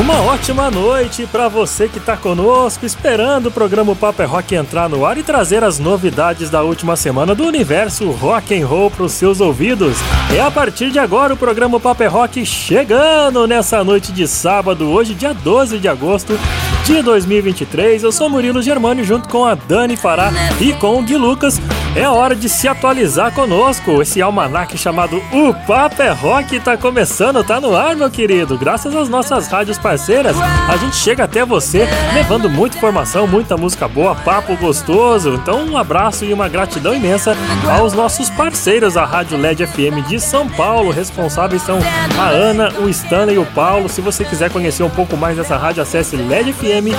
[0.00, 4.88] Uma ótima noite para você que está conosco, esperando o programa Papo é Rock entrar
[4.88, 9.04] no ar e trazer as novidades da última semana do universo rock and roll para
[9.04, 9.98] os seus ouvidos.
[10.34, 14.88] É a partir de agora o programa Papo é Rock chegando nessa noite de sábado,
[14.88, 16.40] hoje dia 12 de agosto
[16.86, 18.02] de 2023.
[18.02, 21.60] Eu sou Murilo Germano junto com a Dani Fará e com o Gui Lucas.
[21.94, 24.00] É hora de se atualizar conosco.
[24.00, 28.56] Esse almanac chamado O Papo é Rock tá começando, tá no ar, meu querido.
[28.56, 33.86] Graças às nossas rádios parceiras, a gente chega até você levando muita informação, muita música
[33.86, 35.34] boa, papo gostoso.
[35.34, 37.36] Então, um abraço e uma gratidão imensa
[37.70, 40.90] aos nossos parceiros, a Rádio LED FM de São Paulo.
[40.90, 41.78] Responsáveis são
[42.18, 43.90] a Ana, o Stanley e o Paulo.
[43.90, 46.96] Se você quiser conhecer um pouco mais dessa rádio, acesse ledfm.com.br.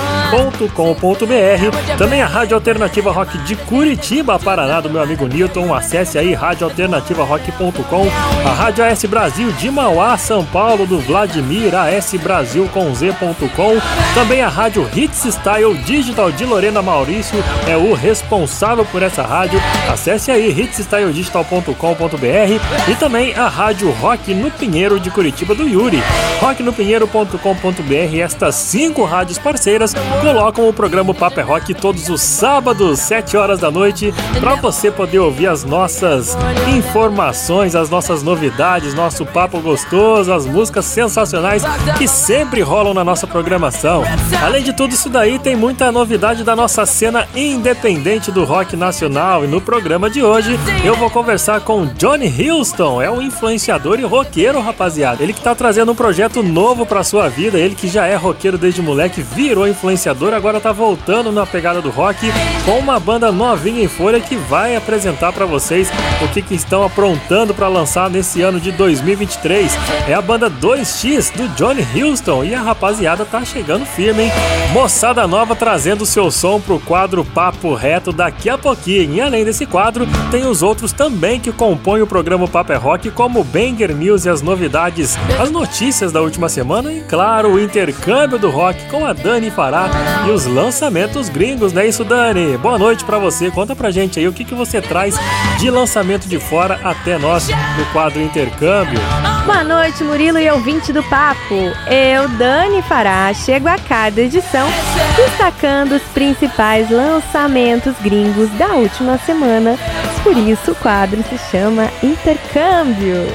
[1.97, 5.73] Também a Rádio Alternativa Rock de Curitiba, Paraná, do meu amigo Newton.
[5.73, 8.07] Acesse aí radioalternativarock.com.
[8.45, 13.77] A Rádio AS Brasil de Mauá, São Paulo, do Vladimir AS Brasil com Z.com.
[14.13, 19.59] Também a Rádio Hits Style Digital de Lorena Maurício é o responsável por essa rádio.
[19.91, 26.03] Acesse aí hitsstyledigital.com.br e também a Rádio Rock no Pinheiro de Curitiba do Yuri.
[26.41, 28.17] rocknopinheiro.com.br.
[28.21, 33.71] Estas cinco rádios parceiras colocam o programa Paper Rock todos os sábados, 7 horas da
[33.71, 36.37] noite, para você poder ouvir as nossas
[36.75, 41.63] informações, as nossas novidades, nosso papo gostoso, as músicas sensacionais
[41.97, 44.03] que sempre rolam na nossa programação.
[44.43, 49.43] Além de tudo isso daí, tem muita novidade da nossa cena independente do rock nacional
[49.43, 54.03] e no programa de hoje eu vou conversar com Johnny Houston, é um influenciador e
[54.03, 55.23] roqueiro, rapaziada.
[55.23, 58.57] Ele que tá trazendo um projeto novo pra sua vida, ele que já é roqueiro
[58.57, 62.31] desde moleque, virou influenciador, agora tá voltando na pegada do rock
[62.65, 65.89] com uma banda novinha em folha que vai apresentar para vocês
[66.23, 69.71] o que, que estão aprontando para lançar nesse ano de 2023.
[70.07, 74.31] É a banda 2X do Johnny Houston e a rapaziada tá chegando firme, hein?
[74.71, 79.15] Moçada nova trazendo seu som pro quadro Papo Reto daqui a pouquinho.
[79.15, 83.11] E além desse quadro, tem os outros também que compõem o programa Papo é Rock,
[83.11, 88.37] como Banger News e as novidades, as notícias da última semana e, claro, o intercâmbio
[88.37, 89.89] do rock com a Dani Fará
[90.27, 92.57] e os lançamentos gringos, não é isso, Dani?
[92.57, 93.49] Boa noite para você.
[93.49, 95.15] Conta pra gente aí o que, que você traz
[95.57, 97.47] de lançamento de fora até nós
[97.77, 98.99] no quadro Intercâmbio.
[99.45, 101.55] Boa noite, Murilo e ouvinte do Papo.
[101.87, 104.67] Eu, Dani Fará, chego a cada edição
[105.15, 109.77] destacando os principais lançamentos gringos da última semana.
[110.23, 113.27] Por isso o quadro se chama Intercâmbio.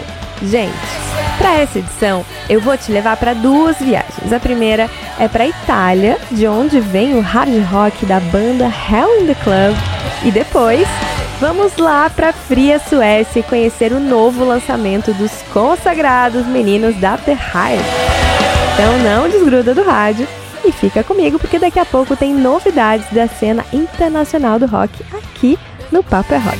[0.42, 0.72] Gente,
[1.36, 4.32] para essa edição eu vou te levar para duas viagens.
[4.32, 9.26] A primeira é para Itália, de onde vem o hard rock da banda Hell in
[9.26, 9.76] the Club,
[10.24, 10.88] e depois
[11.40, 17.84] Vamos lá para fria Suécia conhecer o novo lançamento dos consagrados meninos da The Hive.
[18.74, 20.26] Então não desgruda do rádio
[20.64, 25.56] e fica comigo porque daqui a pouco tem novidades da cena internacional do rock aqui
[25.92, 26.58] no Papo é Rock.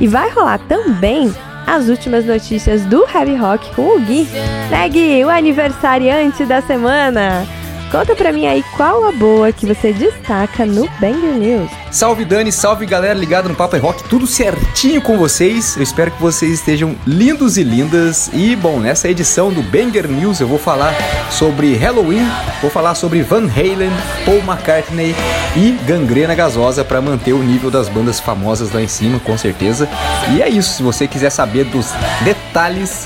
[0.00, 1.34] E vai rolar também
[1.66, 4.28] as últimas notícias do Heavy Rock com o Gui.
[4.70, 5.24] Né, Gui?
[5.24, 7.44] O aniversariante da semana.
[7.92, 11.70] Conta pra mim aí qual a boa que você destaca no Banger News.
[11.90, 15.76] Salve Dani, salve galera ligado no Papo é Rock, tudo certinho com vocês.
[15.76, 18.30] Eu espero que vocês estejam lindos e lindas.
[18.32, 20.94] E bom, nessa edição do Banger News eu vou falar
[21.30, 22.26] sobre Halloween,
[22.62, 23.92] vou falar sobre Van Halen,
[24.24, 25.14] Paul McCartney
[25.54, 29.86] e Gangrena Gasosa para manter o nível das bandas famosas lá em cima, com certeza.
[30.34, 31.92] E é isso, se você quiser saber dos
[32.24, 32.41] detalhes,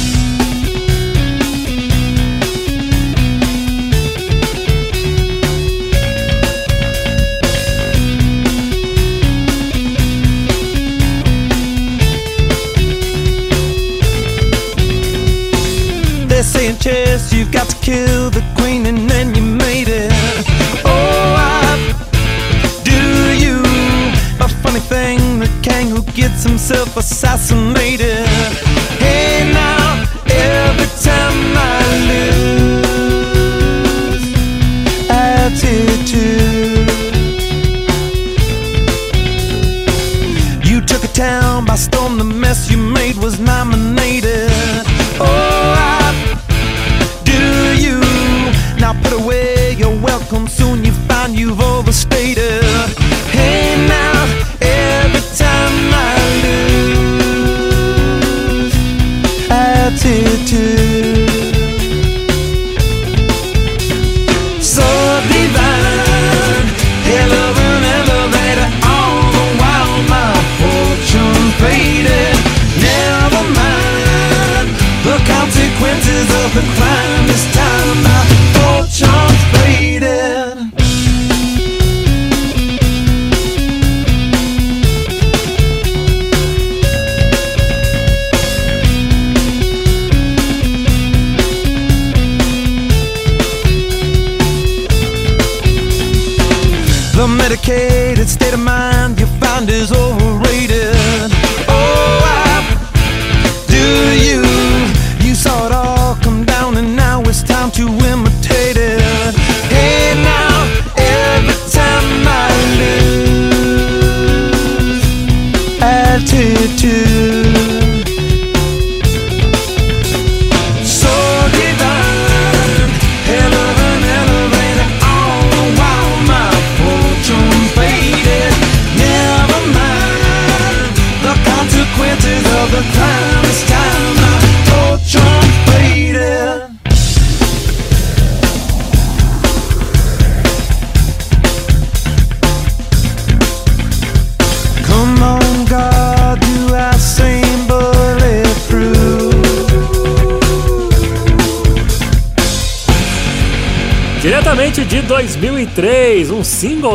[17.92, 20.12] kill the queen and then you made it.
[20.86, 21.72] Oh, I
[22.90, 23.02] do
[23.44, 23.58] you.
[24.46, 28.31] A funny thing, the king who gets himself assassinated.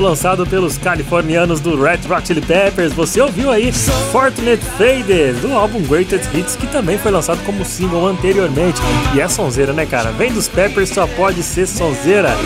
[0.06, 2.92] Lançado pelos californianos do Red Hot Chili Peppers.
[2.92, 3.72] Você ouviu aí
[4.12, 8.80] Fortunate Faded, do álbum Greatest Hits, que também foi lançado como single anteriormente.
[9.14, 10.12] E é sonzeira, né, cara?
[10.12, 12.36] Vem dos Peppers, só pode ser sonzeira.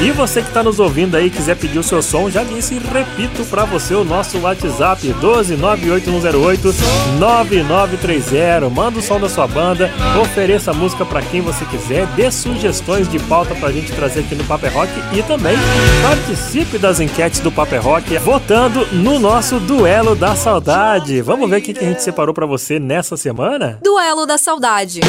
[0.00, 2.78] E você que tá nos ouvindo aí, quiser pedir o seu som, já disse e
[2.78, 6.74] repito pra você o nosso WhatsApp 1298108
[7.18, 8.70] 9930.
[8.70, 13.06] Manda o som da sua banda, ofereça a música pra quem você quiser, dê sugestões
[13.06, 15.56] de pauta pra gente trazer aqui no Paper Rock e também
[16.02, 16.98] participe das
[17.42, 21.20] do Paper Rock votando no nosso Duelo da Saudade.
[21.20, 23.78] Vamos ver o que a gente separou pra você nessa semana?
[23.82, 25.00] Duelo da Saudade.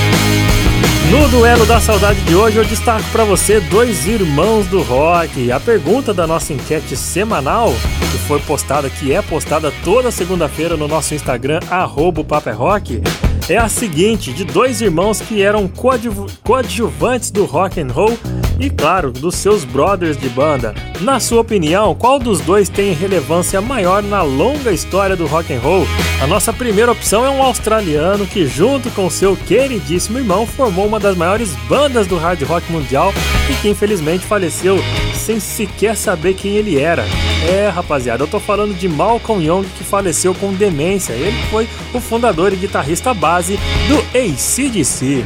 [1.14, 5.52] No duelo da saudade de hoje, eu destaco para você dois irmãos do rock.
[5.52, 7.72] A pergunta da nossa enquete semanal,
[8.12, 13.00] que foi postada, que é postada toda segunda-feira no nosso Instagram, é Rock,
[13.48, 18.18] é a seguinte: de dois irmãos que eram coadju- coadjuvantes do rock and roll
[18.60, 20.74] e, claro, dos seus brothers de banda.
[21.02, 25.60] Na sua opinião, qual dos dois tem relevância maior na longa história do rock and
[25.60, 25.86] roll?
[26.22, 31.00] A nossa primeira opção é um australiano que, junto com seu queridíssimo irmão, formou uma
[31.00, 33.14] das maiores bandas do hard rock mundial
[33.50, 34.78] e que infelizmente faleceu
[35.16, 37.06] sem sequer saber quem ele era.
[37.50, 41.14] É, rapaziada, eu tô falando de Malcolm Young que faleceu com demência.
[41.14, 45.26] Ele foi o fundador e guitarrista base do ACDC.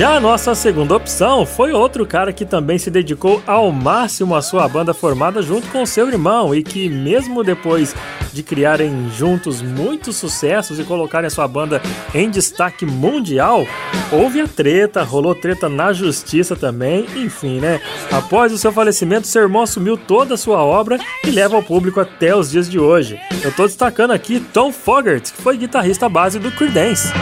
[0.00, 4.40] Já a nossa segunda opção foi outro cara que também se dedicou ao máximo à
[4.40, 7.94] sua banda formada junto com seu irmão e que, mesmo depois
[8.32, 11.82] de criarem juntos muitos sucessos e colocarem a sua banda
[12.14, 13.66] em destaque mundial,
[14.10, 17.78] houve a treta, rolou treta na justiça também, enfim, né?
[18.10, 22.00] Após o seu falecimento, seu irmão assumiu toda a sua obra e leva ao público
[22.00, 23.20] até os dias de hoje.
[23.44, 27.12] Eu tô destacando aqui Tom Fogerty, que foi guitarrista base do Creedence.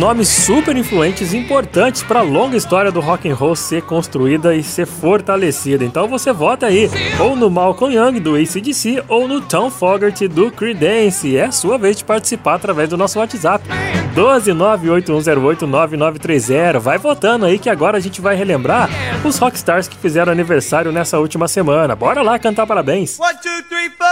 [0.00, 4.62] Nomes super influentes importantes para a longa história do rock and roll ser construída e
[4.62, 5.84] ser fortalecida.
[5.84, 10.50] Então você vota aí, ou no Malcolm Young do ACDC ou no Tom Fogerty do
[10.50, 11.36] Creedence.
[11.36, 13.62] É sua vez de participar através do nosso WhatsApp.
[14.16, 16.78] 12981089930.
[16.78, 18.88] Vai votando aí que agora a gente vai relembrar
[19.22, 21.94] os rockstars que fizeram aniversário nessa última semana.
[21.94, 23.20] Bora lá cantar parabéns.
[23.20, 24.08] One, two, three, four.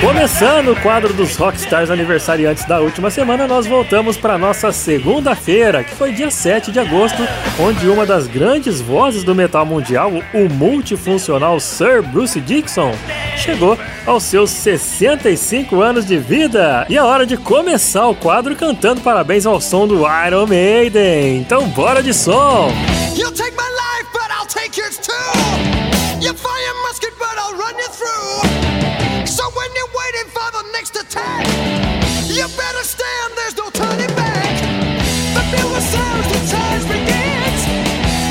[0.00, 5.94] Começando o quadro dos Rockstars aniversariantes da última semana, nós voltamos para nossa segunda-feira, que
[5.94, 7.22] foi dia 7 de agosto,
[7.58, 12.94] onde uma das grandes vozes do metal mundial, o multifuncional Sir Bruce Dixon,
[13.36, 16.86] chegou aos seus 65 anos de vida.
[16.88, 21.36] E é hora de começar o quadro cantando parabéns ao som do Iron Maiden.
[21.40, 22.72] Então bora de som!
[23.14, 25.12] You'll take my life, but I'll take yours too.
[26.22, 28.69] You fire musket, but I'll run you through.
[31.16, 34.54] You better stand, there's no turning back.
[35.34, 35.42] The
[36.30, 36.40] the
[36.86, 37.62] begins.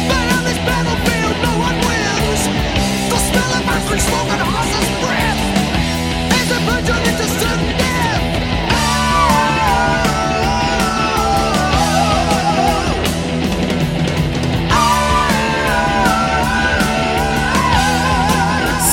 [0.07, 2.41] But on this battlefield, no one wins.
[3.11, 3.63] The smell of
[3.99, 5.29] smoke and horse's breath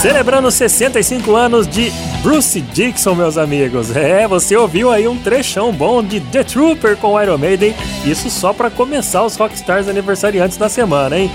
[0.07, 1.91] Celebrando 65 anos de
[2.23, 3.91] Bruce Dixon, meus amigos.
[3.97, 7.75] É, você ouviu aí um trechão bom de The Trooper com Iron Maiden.
[8.05, 11.29] Isso só para começar os Rockstars aniversariantes da semana, hein?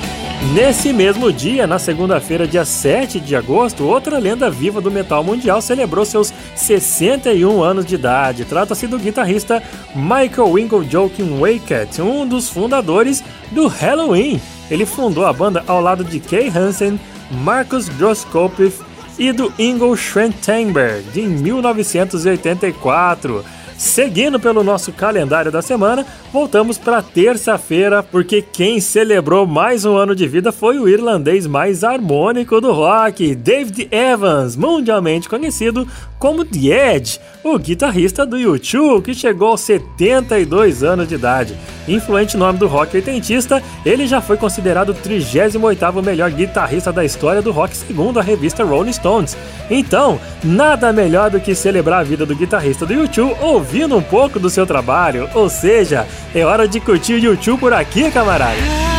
[0.53, 5.61] Nesse mesmo dia, na segunda-feira, dia 7 de agosto, outra lenda viva do metal mundial
[5.61, 8.45] celebrou seus 61 anos de idade.
[8.45, 9.61] Trata-se do guitarrista
[9.93, 14.39] Michael Winkle Joking Wackett, um dos fundadores do Halloween.
[14.69, 16.97] Ele fundou a banda ao lado de Kay Hansen,
[17.31, 18.81] Marcus Groskopf
[19.17, 23.43] e do Ingo Schwentenberg, em 1984.
[23.81, 30.13] Seguindo pelo nosso calendário da semana, voltamos para terça-feira, porque quem celebrou mais um ano
[30.13, 35.87] de vida foi o irlandês mais harmônico do rock, David Evans, mundialmente conhecido
[36.19, 41.57] como The Edge, o guitarrista do U2, que chegou aos 72 anos de idade.
[41.87, 47.41] Influente nome do rock oitentista, ele já foi considerado o 38º melhor guitarrista da história
[47.41, 49.35] do rock segundo a revista Rolling Stones.
[49.71, 54.39] Então, nada melhor do que celebrar a vida do guitarrista do U2 ouvindo um pouco
[54.39, 58.90] do seu trabalho, ou seja, é hora de curtir o U2 por aqui, camarada.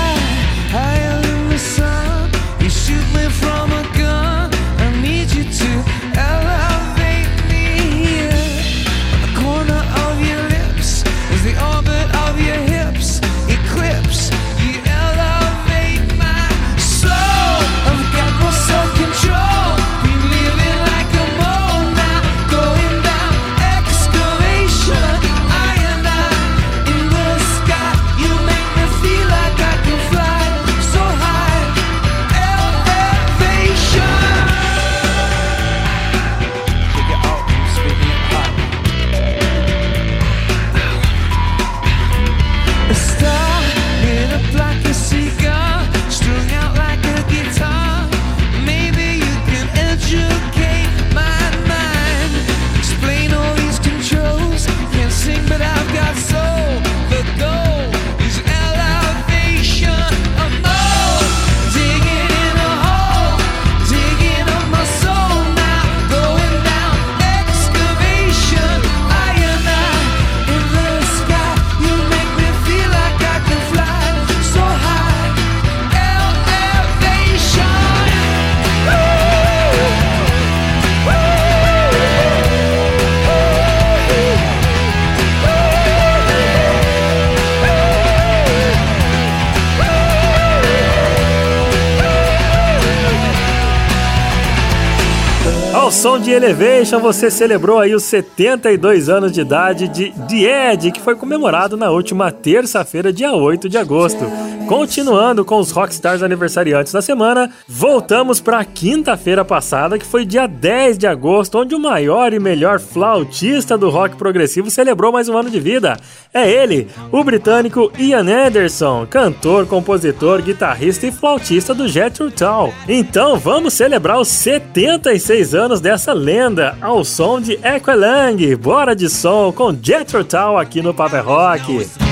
[96.33, 101.77] Elevation, você celebrou aí os 72 anos de idade de The Edge, que foi comemorado
[101.77, 104.25] na última terça-feira, dia 8 de agosto.
[104.67, 110.97] Continuando com os Rockstars aniversariantes da semana, voltamos para quinta-feira passada, que foi dia 10
[110.99, 115.51] de agosto, onde o maior e melhor flautista do rock progressivo celebrou mais um ano
[115.51, 115.97] de vida.
[116.33, 122.73] É ele, o britânico Ian Anderson, cantor, compositor, guitarrista e flautista do Jethro Tull.
[122.89, 128.57] Então vamos celebrar os 76 anos dessa lenda ao som de Aqualung.
[128.57, 132.12] Bora de som com Jethro Tull aqui no Paper Rock.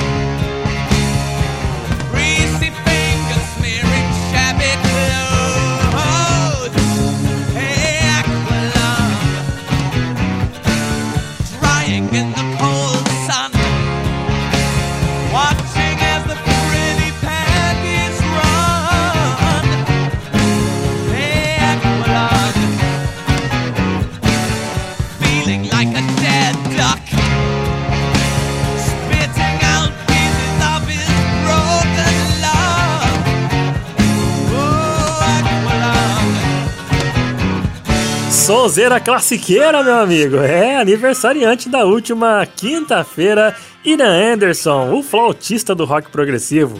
[38.51, 40.35] Sonzeira classiqueira, meu amigo.
[40.35, 43.55] É aniversariante da última quinta-feira,
[43.85, 46.77] Ian Anderson, o flautista do rock progressivo.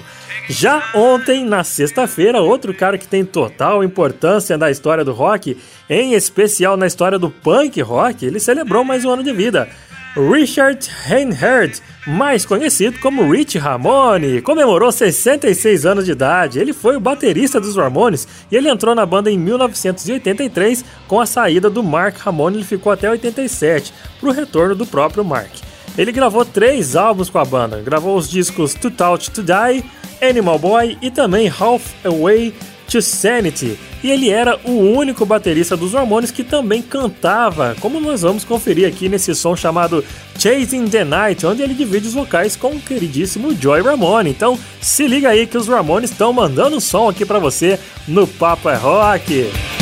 [0.49, 5.57] Já ontem, na sexta-feira, outro cara que tem total importância na história do rock,
[5.89, 9.69] em especial na história do punk rock, ele celebrou mais um ano de vida.
[10.15, 16.59] Richard Reinhardt, mais conhecido como Rich Ramone, comemorou 66 anos de idade.
[16.59, 21.25] Ele foi o baterista dos Ramones e ele entrou na banda em 1983 com a
[21.25, 22.57] saída do Mark Ramone.
[22.57, 25.51] Ele ficou até 87 para o retorno do próprio Mark.
[25.97, 29.83] Ele gravou três álbuns com a banda, gravou os discos To Touch to Die,
[30.21, 32.53] Animal Boy e também Half Away
[32.89, 33.77] to Sanity.
[34.03, 38.87] E ele era o único baterista dos Ramones que também cantava, como nós vamos conferir
[38.87, 40.03] aqui nesse som chamado
[40.39, 44.29] Chasing the Night, onde ele divide os vocais com o queridíssimo Joy Ramone.
[44.29, 48.69] Então se liga aí que os Ramones estão mandando som aqui para você no Papo
[48.69, 49.80] é Rock.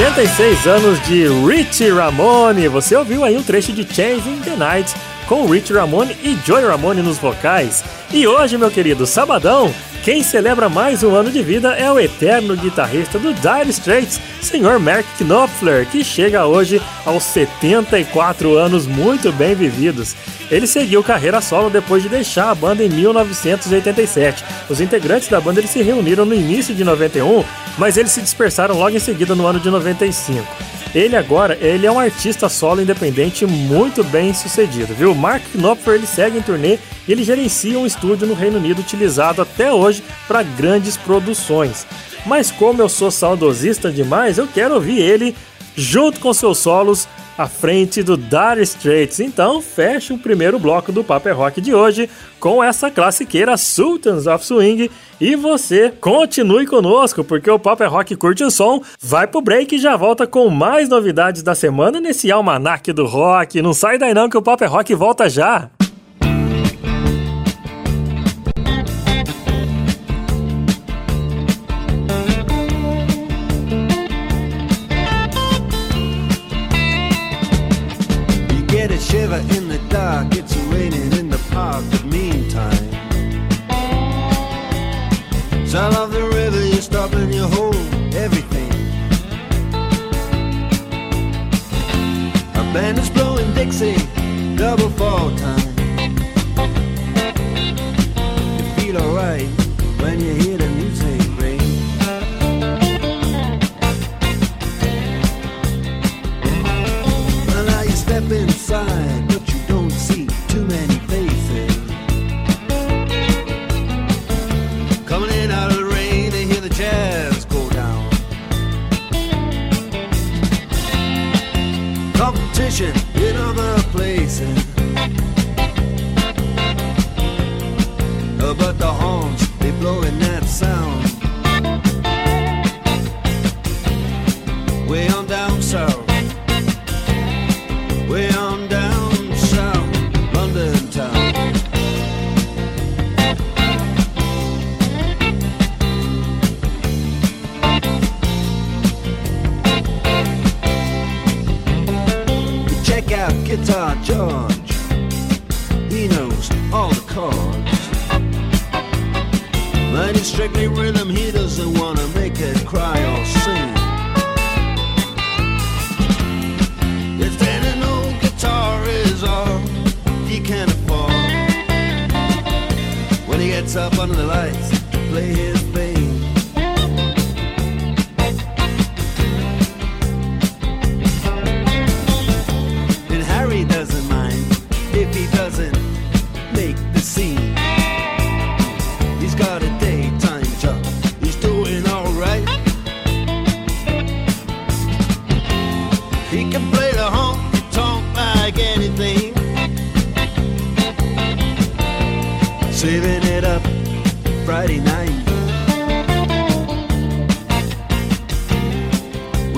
[0.00, 4.94] 66 anos de Richie Ramone, você ouviu aí um trecho de Chasing the Night
[5.28, 7.84] com Richie Ramone e Joy Ramone nos vocais.
[8.10, 9.70] E hoje, meu querido sabadão,
[10.02, 14.78] quem celebra mais um ano de vida é o eterno guitarrista do Dire Straits, Sr.
[14.80, 20.16] Mark Knopfler, que chega hoje aos 74 anos muito bem vividos.
[20.50, 24.42] Ele seguiu carreira solo depois de deixar a banda em 1987.
[24.70, 27.44] Os integrantes da banda eles se reuniram no início de 91,
[27.76, 30.79] mas eles se dispersaram logo em seguida no ano de 95.
[30.92, 35.14] Ele agora, ele é um artista solo independente muito bem sucedido, viu?
[35.14, 39.40] Mark Knopfler ele segue em turnê e ele gerencia um estúdio no Reino Unido utilizado
[39.40, 41.86] até hoje para grandes produções.
[42.26, 45.36] Mas como eu sou saudosista demais, eu quero ouvir ele
[45.76, 47.06] junto com seus solos
[47.40, 49.18] à frente do Dire Straits.
[49.18, 54.44] Então, fecha o primeiro bloco do Paper Rock de hoje com essa classiqueira Sultans of
[54.44, 54.90] Swing.
[55.18, 58.82] E você continue conosco, porque o Paper Rock curte o som.
[59.00, 63.62] Vai pro break e já volta com mais novidades da semana nesse almanac do rock.
[63.62, 65.70] Não sai daí não que o Paper Rock volta já.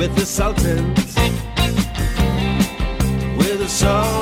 [0.03, 1.15] With the Sultans,
[3.37, 4.22] with the Sultans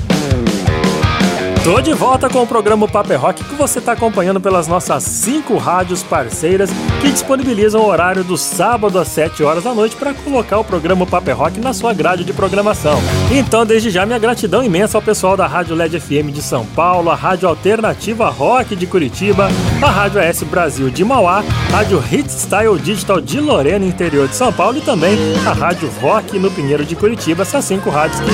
[1.63, 5.57] Tô de volta com o programa Paper Rock que você está acompanhando pelas nossas cinco
[5.57, 10.57] rádios parceiras que disponibilizam o horário do sábado às 7 horas da noite para colocar
[10.57, 12.97] o programa Paper Rock na sua grade de programação.
[13.31, 17.11] Então, desde já, minha gratidão imensa ao pessoal da Rádio LED FM de São Paulo,
[17.11, 19.47] a Rádio Alternativa Rock de Curitiba,
[19.83, 24.51] a Rádio AS Brasil de Mauá, Rádio Hit Style Digital de Lorena, interior de São
[24.51, 27.43] Paulo e também a Rádio Rock no Pinheiro de Curitiba.
[27.43, 28.31] Essas cinco rádios que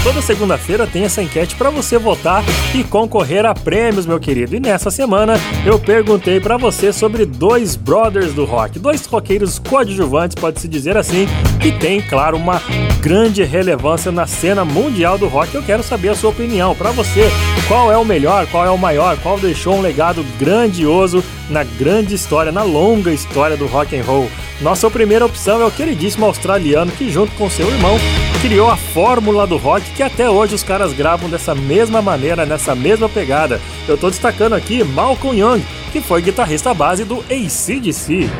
[0.02, 2.42] Toda segunda-feira tem essa enquete para você votar
[2.74, 4.56] e concorrer a prêmios, meu querido.
[4.56, 5.34] E nessa semana
[5.64, 11.28] eu perguntei para você sobre dois brothers do rock, dois roqueiros coadjuvantes, pode-se dizer assim,
[11.60, 12.62] que tem, claro, uma
[13.02, 15.54] grande relevância na cena mundial do rock.
[15.54, 16.74] Eu quero saber a sua opinião.
[16.74, 17.28] Para você,
[17.68, 22.14] qual é o melhor, qual é o maior, qual deixou um legado grandioso na grande
[22.14, 24.30] história, na longa história do rock and roll.
[24.62, 27.98] Nossa primeira opção é o queridíssimo australiano que, junto com seu irmão,
[28.40, 32.74] criou a fórmula do rock que até hoje os caras gravam dessa mesma maneira, nessa
[32.74, 33.60] mesma pegada.
[33.86, 38.30] Eu tô destacando aqui Malcolm Young, que foi guitarrista base do ACDC.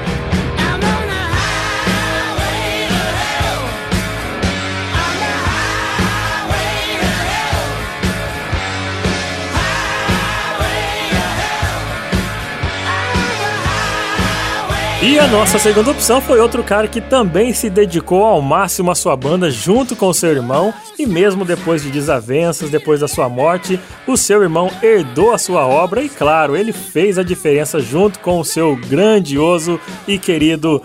[15.03, 18.95] E a nossa segunda opção foi outro cara que também se dedicou ao máximo à
[18.95, 23.81] sua banda junto com seu irmão e mesmo depois de desavenças, depois da sua morte,
[24.07, 28.39] o seu irmão herdou a sua obra e claro, ele fez a diferença junto com
[28.39, 30.83] o seu grandioso e querido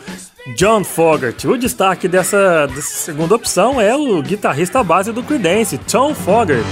[0.55, 1.45] John Fogerty.
[1.49, 6.63] O destaque dessa, dessa segunda opção é o guitarrista base do Creedence, Tom Fogerty.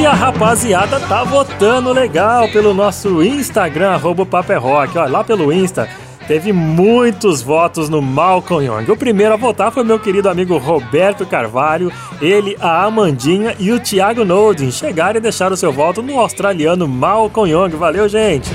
[0.00, 4.96] E a rapaziada tá votando legal pelo nosso Instagram, arroba Papo é Rock.
[4.96, 5.90] Ó, lá pelo Insta
[6.26, 8.90] teve muitos votos no Malcolm Young.
[8.90, 13.78] O primeiro a votar foi meu querido amigo Roberto Carvalho, ele, a Amandinha e o
[13.78, 14.70] Thiago Nodin.
[14.70, 17.76] Chegaram e deixaram seu voto no australiano Malcolm Young.
[17.76, 18.48] Valeu, gente!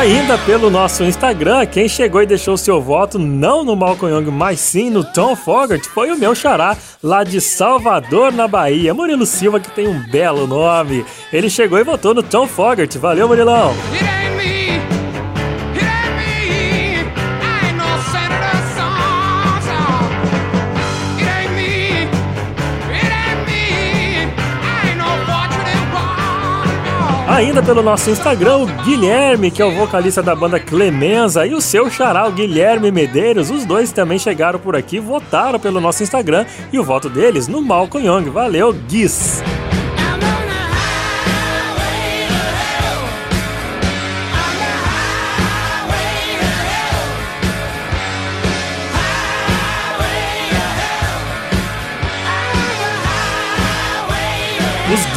[0.00, 4.58] Ainda pelo nosso Instagram, quem chegou e deixou seu voto não no Malcolm Young, mas
[4.58, 8.94] sim no Tom Fogerty foi o meu xará, lá de Salvador, na Bahia.
[8.94, 11.04] Murilo Silva, que tem um belo nome.
[11.30, 12.96] Ele chegou e votou no Tom Fogerty.
[12.96, 13.74] Valeu, Murilão!
[27.30, 31.60] Ainda pelo nosso Instagram, o Guilherme, que é o vocalista da banda Clemenza, e o
[31.60, 31.88] seu
[32.26, 36.82] o Guilherme Medeiros, os dois também chegaram por aqui, votaram pelo nosso Instagram e o
[36.82, 38.30] voto deles no Malcolm Young.
[38.30, 39.40] Valeu, Guis!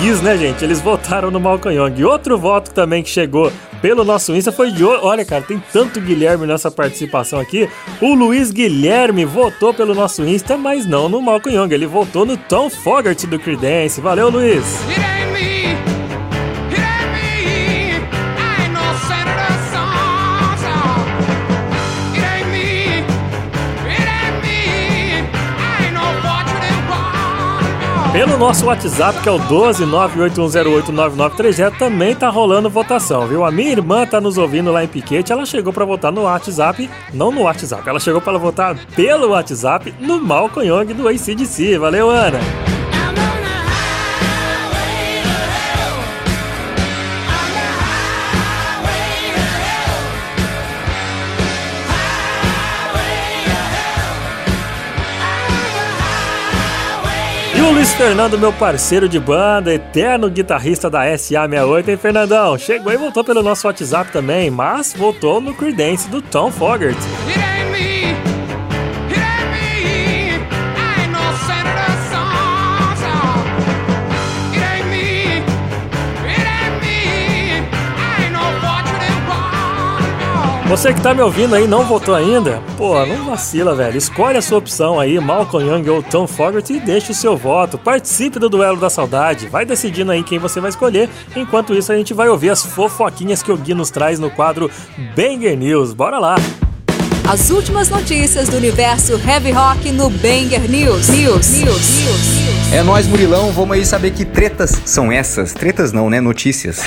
[0.04, 0.62] Guis, né, gente?
[0.66, 2.04] Eles votaram no Malcolm Young.
[2.04, 3.50] Outro voto também que chegou
[3.82, 4.84] pelo nosso Insta foi de.
[4.84, 7.70] Olha, cara, tem tanto Guilherme nessa participação aqui.
[8.02, 11.74] O Luiz Guilherme votou pelo nosso Insta, mas não no Malcolm Young.
[11.74, 14.02] Ele votou no Tom Fogerty do Creedence.
[14.02, 14.66] Valeu, Luiz!
[14.89, 15.62] It
[28.13, 33.43] Pelo nosso WhatsApp, que é o 12981089930, também tá rolando votação, viu?
[33.43, 36.88] A minha irmã tá nos ouvindo lá em Piquete, ela chegou pra votar no WhatsApp,
[37.12, 41.80] não no WhatsApp, ela chegou pra votar pelo WhatsApp no Malcolm Young do ACDC.
[41.80, 42.38] Valeu, Ana!
[57.65, 62.58] O Luiz Fernando, meu parceiro de banda, eterno guitarrista da SA68, hein, Fernandão?
[62.58, 67.53] Chegou e voltou pelo nosso WhatsApp também, mas voltou no Creedence do Tom Fogerty.
[80.74, 83.96] Você que tá me ouvindo aí e não votou ainda, pô, não vacila, velho.
[83.96, 87.78] Escolhe a sua opção aí, Malcolm Young ou Tom Fogerty e deixe o seu voto.
[87.78, 89.46] Participe do Duelo da Saudade.
[89.46, 91.12] Vai decidindo aí quem você vai escolher.
[91.36, 94.72] Enquanto isso, a gente vai ouvir as fofoquinhas que o Gui nos traz no quadro
[95.16, 95.94] Banger News.
[95.94, 96.38] Bora lá!
[97.30, 101.08] As últimas notícias do universo heavy rock no Banger News.
[101.08, 101.50] News.
[101.52, 102.00] News.
[102.00, 102.74] News.
[102.74, 105.54] É nós, Murilão, vamos aí saber que tretas são essas.
[105.54, 106.20] Tretas não, né?
[106.20, 106.82] Notícias.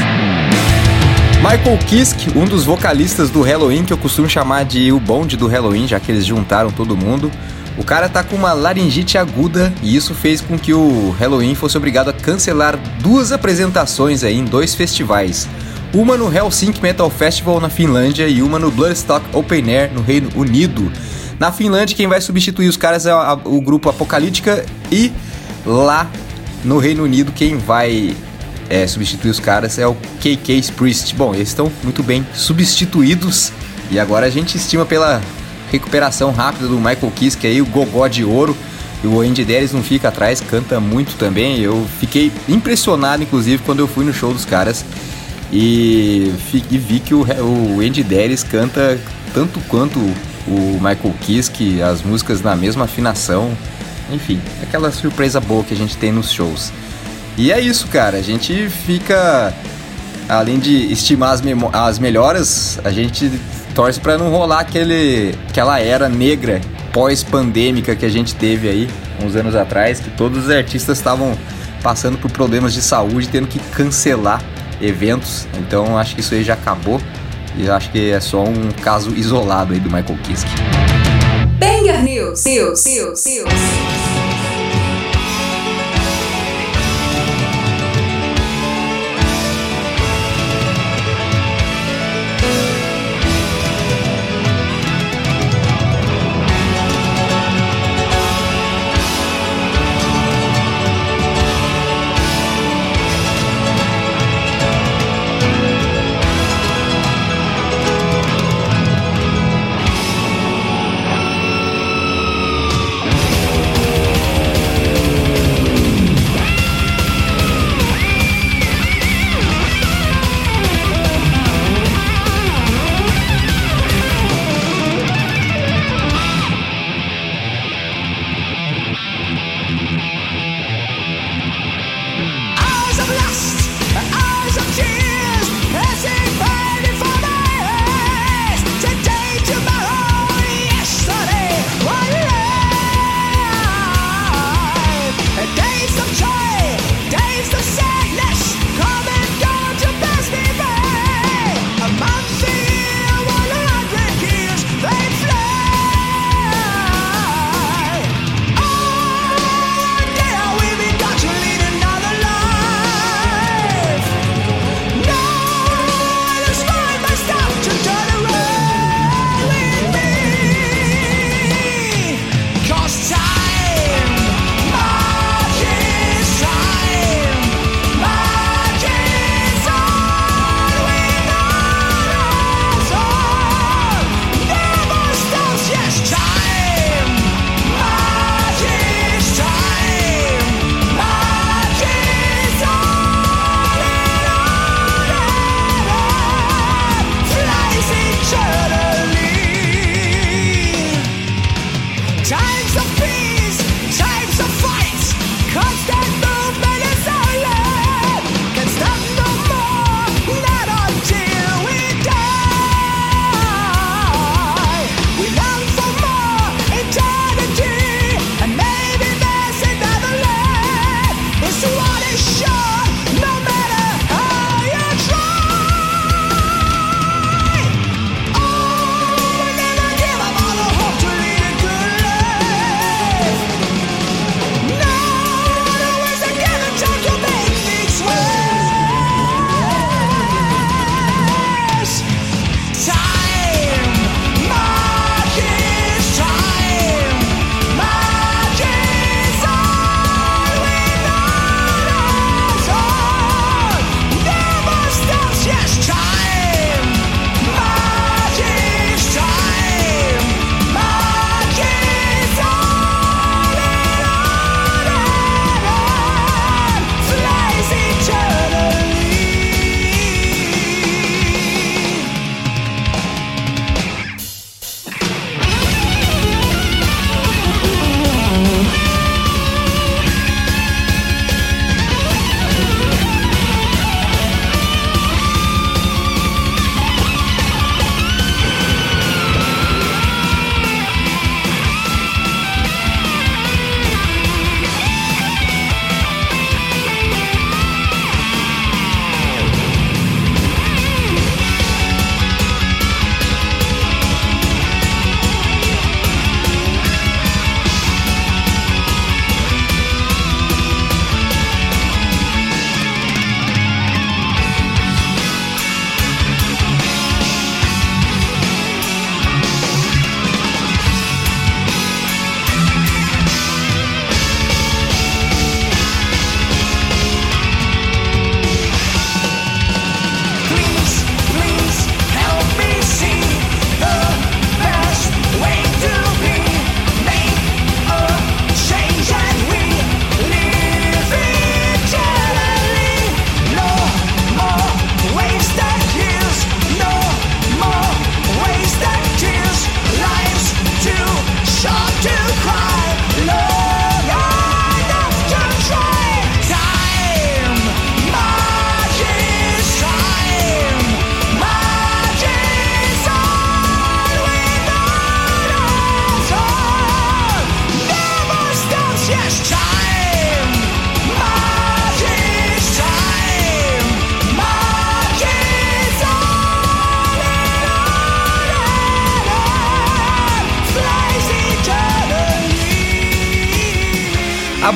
[1.48, 5.46] Michael Kiske, um dos vocalistas do Halloween, que eu costumo chamar de o bonde do
[5.46, 7.30] Halloween, já que eles juntaram todo mundo.
[7.78, 11.76] O cara tá com uma laringite aguda e isso fez com que o Halloween fosse
[11.76, 15.48] obrigado a cancelar duas apresentações aí em dois festivais.
[15.94, 20.28] Uma no Helsinki Metal Festival na Finlândia e uma no Bloodstock Open Air no Reino
[20.34, 20.90] Unido.
[21.38, 25.12] Na Finlândia, quem vai substituir os caras é o grupo Apocalíptica e
[25.64, 26.10] lá
[26.64, 28.16] no Reino Unido, quem vai
[28.68, 31.14] é, substituir os caras é o KK Priest.
[31.14, 33.52] Bom, eles estão muito bem substituídos
[33.90, 35.20] e agora a gente estima pela
[35.70, 38.56] recuperação rápida do Michael Kiske aí, o gogó de ouro.
[39.04, 41.60] E o Andy Deris não fica atrás, canta muito também.
[41.60, 44.84] Eu fiquei impressionado, inclusive, quando eu fui no show dos caras
[45.52, 46.32] e,
[46.70, 48.98] e vi que o, o Andy Deris canta
[49.34, 49.98] tanto quanto
[50.48, 53.56] o Michael Kiske, as músicas na mesma afinação.
[54.10, 56.72] Enfim, aquela surpresa boa que a gente tem nos shows.
[57.36, 58.18] E é isso, cara.
[58.18, 59.52] A gente fica.
[60.28, 63.30] Além de estimar as, as melhoras, a gente
[63.74, 66.60] torce pra não rolar aquele, aquela era negra
[66.92, 68.90] pós-pandêmica que a gente teve aí
[69.22, 71.38] uns anos atrás, que todos os artistas estavam
[71.80, 74.42] passando por problemas de saúde, tendo que cancelar
[74.80, 75.46] eventos.
[75.58, 77.00] Então acho que isso aí já acabou.
[77.56, 80.50] E acho que é só um caso isolado aí do Michael Kiske.
[81.58, 82.44] Banger News.
[82.44, 82.84] News.
[82.84, 83.24] News.
[83.24, 83.95] News.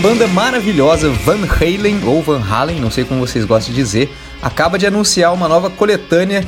[0.01, 4.79] Banda maravilhosa Van Halen, ou Van Halen, não sei como vocês gostam de dizer, acaba
[4.79, 6.43] de anunciar uma nova coletânea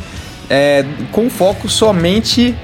[0.49, 2.55] é, com foco somente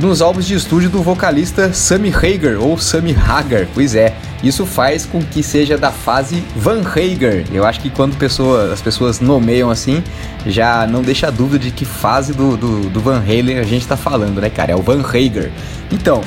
[0.00, 4.14] nos álbuns de estúdio do vocalista Sammy Hagar, ou Sammy Hagar, pois é.
[4.42, 7.44] Isso faz com que seja da fase Van Hagar.
[7.52, 10.02] Eu acho que quando pessoa, as pessoas nomeiam assim,
[10.46, 13.96] já não deixa dúvida de que fase do, do, do Van Halen a gente tá
[13.96, 14.72] falando, né, cara?
[14.72, 15.50] É o Van Hagar.
[15.90, 16.22] Então,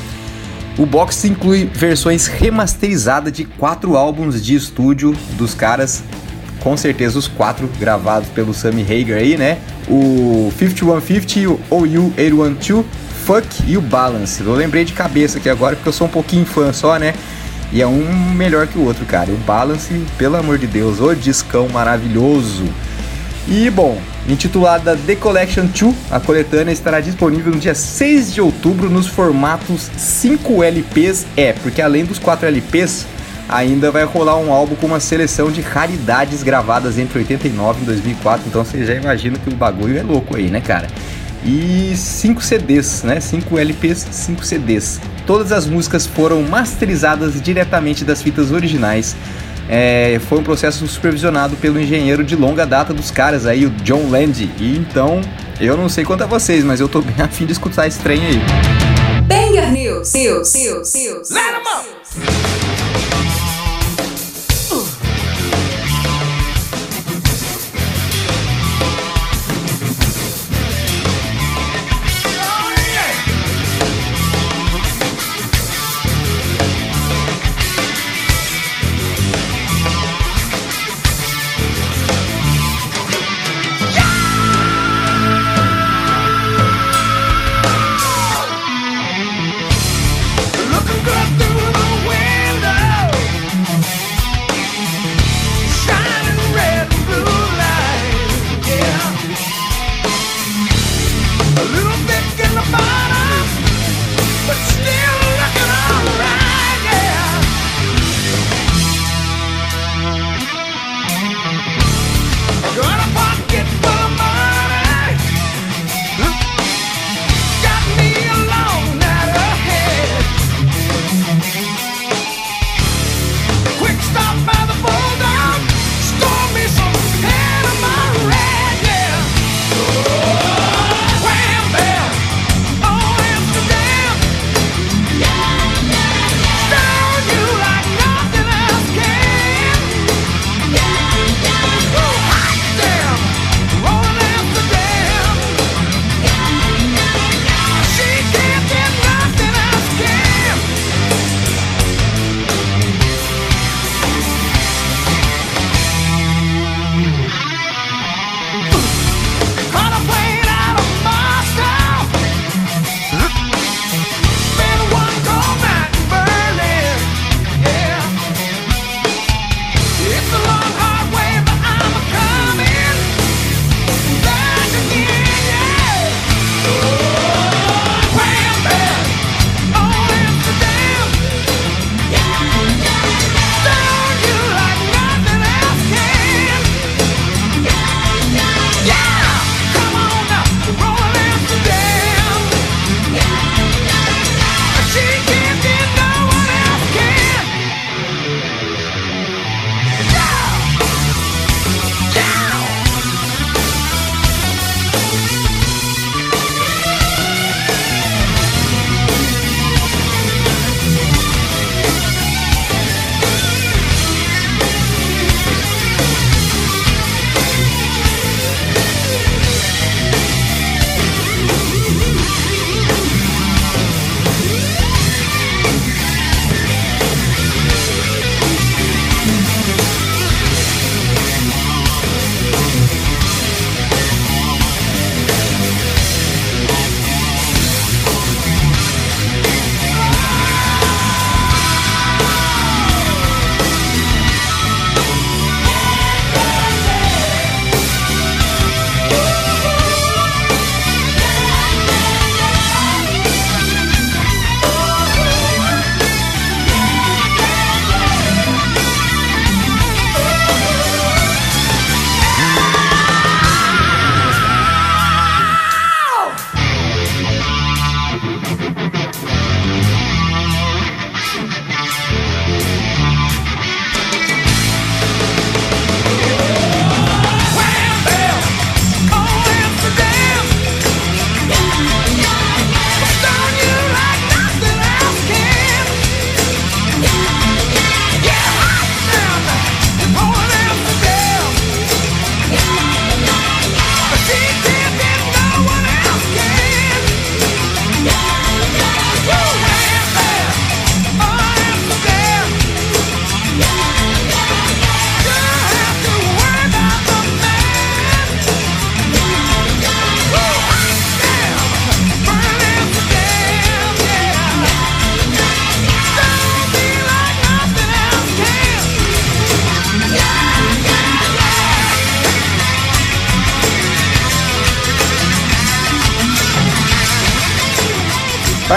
[0.77, 6.03] o box inclui versões remasterizadas de quatro álbuns de estúdio dos caras,
[6.59, 9.57] com certeza os quatro gravados pelo Sammy Hagar aí, né?
[9.89, 12.85] O 5150, o OU 812,
[13.25, 14.41] Fuck e o Balance.
[14.41, 17.13] Eu lembrei de cabeça aqui agora porque eu sou um pouquinho fã só, né?
[17.71, 19.31] E é um melhor que o outro, cara.
[19.31, 22.63] O Balance, pelo amor de Deus, o discão maravilhoso.
[23.47, 28.89] E bom, intitulada The Collection 2, a coletânea estará disponível no dia 6 de outubro
[28.89, 31.25] nos formatos 5 LPs.
[31.35, 33.05] É, porque além dos 4 LPs,
[33.47, 38.47] ainda vai rolar um álbum com uma seleção de raridades gravadas entre 89 e 2004.
[38.47, 40.87] Então você já imagina que o bagulho é louco aí, né, cara?
[41.45, 43.19] E 5 CDs, né?
[43.19, 44.99] 5 LPs, 5 CDs.
[45.25, 49.15] Todas as músicas foram masterizadas diretamente das fitas originais.
[49.69, 54.09] É, foi um processo supervisionado pelo engenheiro de longa data dos caras aí, o John
[54.09, 54.49] Land.
[54.59, 55.21] E então,
[55.59, 58.21] eu não sei quanto a vocês, mas eu tô bem afim de escutar esse trem
[58.25, 58.41] aí.
[59.23, 60.13] Banger News.
[60.13, 60.53] News.
[60.53, 60.93] News.
[60.93, 61.29] News.
[61.31, 62.56] Let 'em up!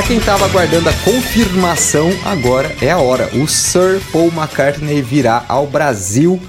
[0.01, 3.29] Pra quem tava aguardando a confirmação, agora é a hora.
[3.37, 6.41] O Sir Paul McCartney virá ao Brasil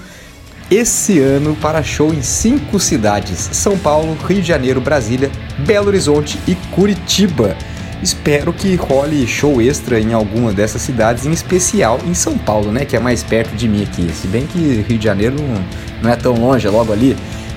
[0.70, 5.30] esse ano para show em cinco cidades: São Paulo, Rio de Janeiro, Brasília,
[5.66, 7.54] Belo Horizonte e Curitiba.
[8.02, 12.86] Espero que role show extra em alguma dessas cidades, em especial em São Paulo, né?
[12.86, 14.10] Que é mais perto de mim aqui.
[14.14, 15.62] Se bem que Rio de Janeiro não,
[16.04, 17.14] não é tão longe, é logo ali.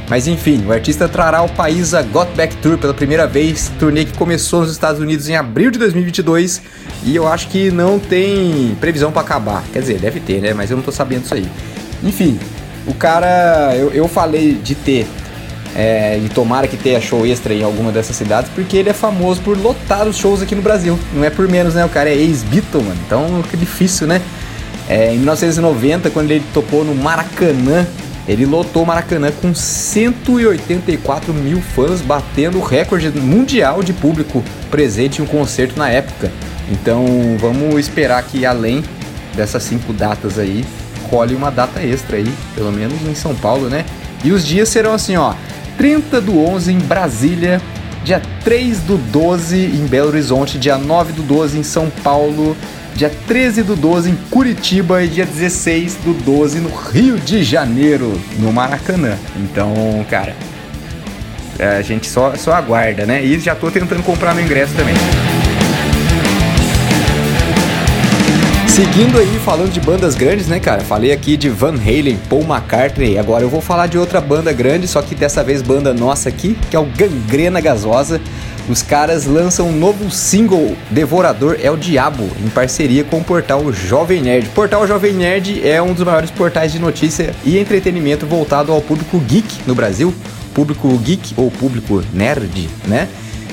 [0.09, 4.05] Mas enfim, o artista trará ao país a Got Back Tour pela primeira vez, turnê
[4.05, 6.61] que começou nos Estados Unidos em abril de 2022
[7.03, 9.63] e eu acho que não tem previsão para acabar.
[9.73, 10.53] Quer dizer, deve ter, né?
[10.53, 11.47] Mas eu não tô sabendo isso aí.
[12.03, 12.39] Enfim,
[12.85, 15.07] o cara, eu, eu falei de ter
[15.75, 19.41] é, e tomara que tenha show extra em alguma dessas cidades, porque ele é famoso
[19.41, 20.97] por lotar os shows aqui no Brasil.
[21.13, 21.83] Não é por menos, né?
[21.83, 22.97] O cara é ex-Beatle, mano.
[23.05, 24.21] Então que difícil, né?
[24.87, 27.85] É, em 1990, quando ele tocou no Maracanã,
[28.27, 35.19] ele lotou o Maracanã com 184 mil fãs, batendo o recorde mundial de público presente
[35.19, 36.31] em um concerto na época.
[36.71, 37.05] Então
[37.39, 38.83] vamos esperar que além
[39.35, 40.65] dessas cinco datas aí,
[41.09, 43.85] role uma data extra aí, pelo menos em São Paulo, né?
[44.23, 45.33] E os dias serão assim, ó:
[45.77, 47.61] 30 do 11 em Brasília,
[48.03, 52.57] dia 3 do 12 em Belo Horizonte, dia 9 do 12 em São Paulo,
[52.95, 58.19] dia 13 do 12 em Curitiba e dia 16 do 12 no Rio de Janeiro,
[58.39, 59.17] no Maracanã.
[59.35, 59.73] Então,
[60.09, 60.33] cara,
[61.59, 63.23] a gente só, só aguarda, né?
[63.23, 64.95] E já tô tentando comprar meu ingresso também.
[68.67, 70.81] Seguindo aí, falando de bandas grandes, né, cara?
[70.81, 73.17] Falei aqui de Van Halen, Paul McCartney.
[73.17, 76.57] Agora eu vou falar de outra banda grande, só que dessa vez banda nossa aqui,
[76.69, 78.19] que é o Gangrena Gasosa.
[78.67, 83.71] Os caras lançam um novo single, Devorador é o Diabo, em parceria com o portal
[83.71, 84.47] Jovem Nerd.
[84.47, 88.81] O portal Jovem Nerd é um dos maiores portais de notícia e entretenimento voltado ao
[88.81, 90.11] público geek no Brasil.
[90.51, 93.07] Público geek ou público nerd, né?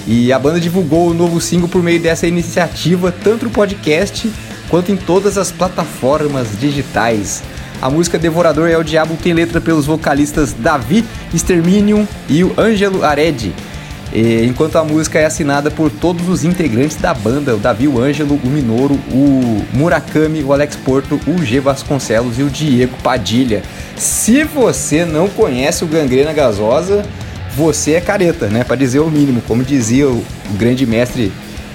[0.07, 4.33] E a banda divulgou o novo single por meio dessa iniciativa, tanto no podcast
[4.71, 7.43] quanto em todas as plataformas digitais.
[7.83, 11.05] A música Devorador é o Diabo tem letra pelos vocalistas Davi
[11.35, 13.53] Exterminium e o Ângelo Aredi.
[14.13, 18.01] E, enquanto a música é assinada por todos os integrantes da banda, o Davi, o
[18.01, 23.63] Ângelo, o Minoro, o Murakami, o Alex Porto, o G Vasconcelos e o Diego Padilha.
[23.97, 27.03] Se você não conhece o Gangrena Gasosa,
[27.57, 28.65] você é careta, né?
[28.65, 30.19] Para dizer o mínimo, como dizia o,
[30.51, 31.33] o grande mestre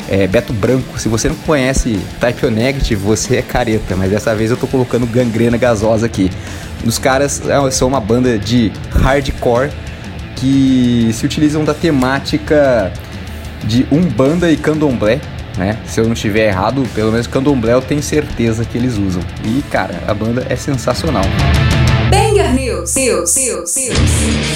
[0.10, 1.00] é, Beto Branco.
[1.00, 4.68] Se você não conhece Type O Negative, você é careta, mas dessa vez eu tô
[4.68, 6.30] colocando gangrena gasosa aqui.
[6.86, 9.72] Os caras é, são uma banda de hardcore
[10.38, 12.92] que se utilizam da temática
[13.64, 15.20] de Umbanda e Candomblé,
[15.58, 15.78] né?
[15.86, 19.22] Se eu não estiver errado, pelo menos Candomblé eu tenho certeza que eles usam.
[19.44, 21.26] E cara, a banda é sensacional.
[22.10, 22.96] Banger News.
[22.96, 23.36] News.
[23.36, 23.76] News.
[23.76, 24.47] News.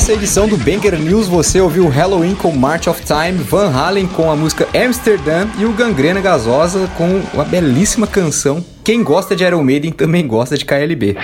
[0.00, 4.30] Nessa edição do Banger News você ouviu Halloween com March of Time, Van Halen com
[4.30, 8.64] a música Amsterdam e o Gangrena Gasosa com uma belíssima canção.
[8.82, 11.18] Quem gosta de Iron Maiden também gosta de KLB.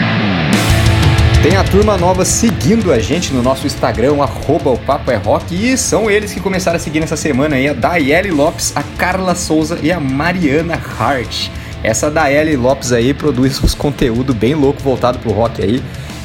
[1.42, 5.54] Tem a turma nova seguindo a gente no nosso Instagram, arroba o Papo é Rock,
[5.54, 9.34] e são eles que começaram a seguir nessa semana aí, a Daiele Lopes, a Carla
[9.34, 11.48] Souza e a Mariana Hart.
[11.82, 15.82] Essa Daiele Lopes aí produz uns conteúdo bem louco voltado pro rock aí,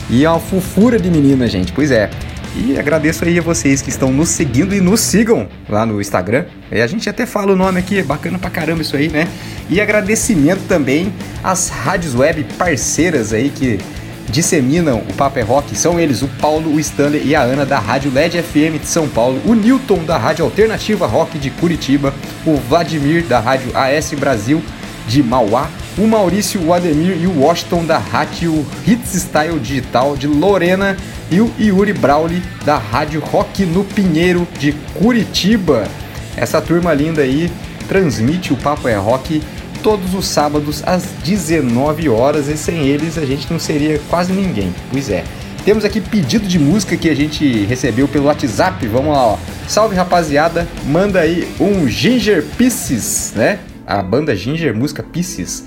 [0.09, 2.09] e é uma fofura de menina, gente, pois é.
[2.55, 6.45] E agradeço aí a vocês que estão nos seguindo e nos sigam lá no Instagram.
[6.69, 9.27] E a gente até fala o nome aqui, é bacana pra caramba isso aí, né?
[9.69, 13.79] E agradecimento também às rádios web parceiras aí que
[14.27, 15.77] disseminam o Papo é Rock.
[15.77, 19.07] São eles o Paulo, o Stanley e a Ana da Rádio LED FM de São
[19.07, 22.13] Paulo, o Newton da Rádio Alternativa Rock de Curitiba,
[22.45, 24.61] o Vladimir da Rádio AS Brasil
[25.07, 30.27] de Mauá, o Maurício, o Ademir e o Washington da Rádio Hits Style Digital de
[30.27, 30.97] Lorena
[31.31, 35.87] e o Yuri Brauli da Rádio Rock no Pinheiro de Curitiba.
[36.35, 37.49] Essa turma linda aí
[37.87, 39.41] transmite o Papo é Rock
[39.81, 44.73] todos os sábados às 19 horas e sem eles a gente não seria quase ninguém.
[44.91, 45.23] Pois é.
[45.63, 48.85] Temos aqui pedido de música que a gente recebeu pelo WhatsApp.
[48.87, 49.37] Vamos lá, ó.
[49.67, 53.59] Salve rapaziada, manda aí um Ginger Pieces, né?
[53.85, 55.63] A banda Ginger, música Pieces.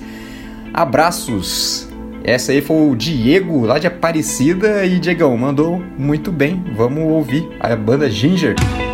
[0.73, 1.94] Abraços.
[2.25, 4.87] Essa aí foi o Diego, lá de Aparecida.
[4.87, 6.65] E Diegão, mandou muito bem.
[6.75, 8.57] Vamos ouvir a banda Ginger.
[8.59, 8.94] Suffering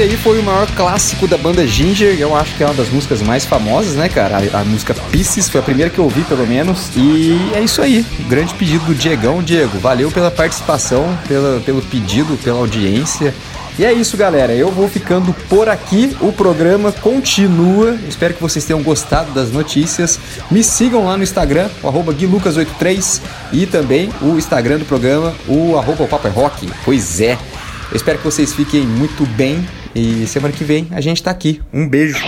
[0.00, 2.88] esse aí foi o maior clássico da banda Ginger, eu acho que é uma das
[2.88, 4.38] músicas mais famosas, né, cara?
[4.38, 6.88] A, a música Pieces foi a primeira que eu ouvi, pelo menos.
[6.96, 9.42] E é isso aí, grande pedido do Diegão.
[9.42, 13.34] Diego, valeu pela participação, pela, pelo pedido, pela audiência.
[13.78, 14.54] E é isso, galera.
[14.54, 16.16] Eu vou ficando por aqui.
[16.22, 17.98] O programa continua.
[18.08, 20.18] Espero que vocês tenham gostado das notícias.
[20.50, 23.20] Me sigam lá no Instagram, o arroba guilucas83
[23.52, 26.70] e também o Instagram do programa, o arroba Papo é Rock.
[26.86, 27.36] Pois é.
[27.90, 31.60] Eu espero que vocês fiquem muito bem E semana que vem a gente tá aqui.
[31.72, 32.18] Um beijo.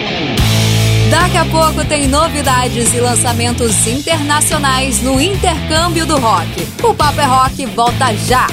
[1.10, 6.66] Daqui a pouco tem novidades e lançamentos internacionais no intercâmbio do rock.
[6.82, 8.46] O Papo é Rock volta já!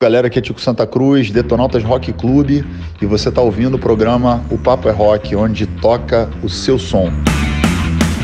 [0.00, 2.64] Galera, aqui é Tico Santa Cruz, Detonautas Rock Clube,
[3.00, 7.10] e você está ouvindo o programa O Papo é Rock, onde toca o seu som.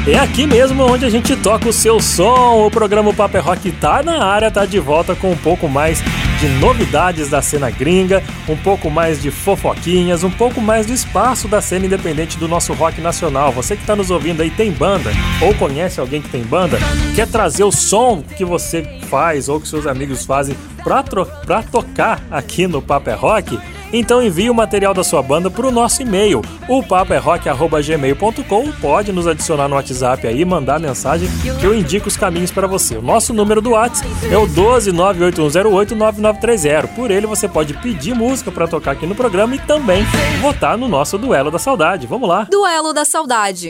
[0.07, 2.67] É aqui mesmo onde a gente toca o seu som.
[2.67, 5.69] O programa O Papo é Rock tá na área, tá de volta com um pouco
[5.69, 6.03] mais
[6.43, 11.47] de novidades da cena gringa, um pouco mais de fofoquinhas, um pouco mais do espaço
[11.47, 13.53] da cena independente do nosso rock nacional.
[13.53, 16.79] Você que está nos ouvindo aí tem banda ou conhece alguém que tem banda,
[17.15, 22.67] quer trazer o som que você faz ou que seus amigos fazem para tocar aqui
[22.67, 23.57] no Papo é Rock?
[23.93, 28.73] Então envie o material da sua banda para o nosso e-mail, o papoerrock.gmail.com.
[28.81, 31.29] Pode nos adicionar no WhatsApp aí, mandar mensagem
[31.61, 32.97] que eu indico os caminhos para você.
[32.97, 36.89] O nosso número do WhatsApp é o 12981089930.
[36.95, 40.07] Por ele você pode pedir música para tocar aqui no programa e também
[40.41, 42.07] votar no nosso Duelo da Saudade.
[42.07, 42.47] Vamos lá!
[42.51, 43.69] Duelo da Saudade.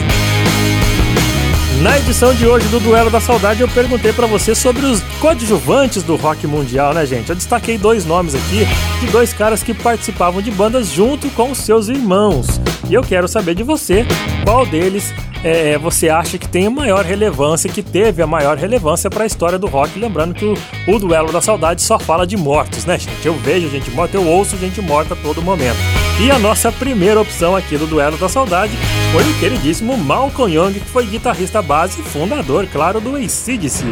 [1.84, 6.02] Na edição de hoje do Duelo da Saudade, eu perguntei para você sobre os coadjuvantes
[6.02, 7.30] do rock mundial, né, gente?
[7.30, 8.66] Eu destaquei dois nomes aqui
[9.00, 12.48] de dois caras que participavam de bandas junto com seus irmãos.
[12.92, 14.06] E eu quero saber de você
[14.44, 15.14] qual deles
[15.46, 19.26] é, você acha que tem a maior relevância, que teve a maior relevância para a
[19.26, 19.98] história do rock.
[19.98, 23.26] Lembrando que o, o Duelo da Saudade só fala de mortos, né, gente?
[23.26, 25.78] Eu vejo gente morta, eu ouço gente morta a todo momento.
[26.20, 28.74] E a nossa primeira opção aqui do Duelo da Saudade
[29.14, 33.86] foi o queridíssimo Malcolm Young, que foi guitarrista base e fundador, claro, do ACDC.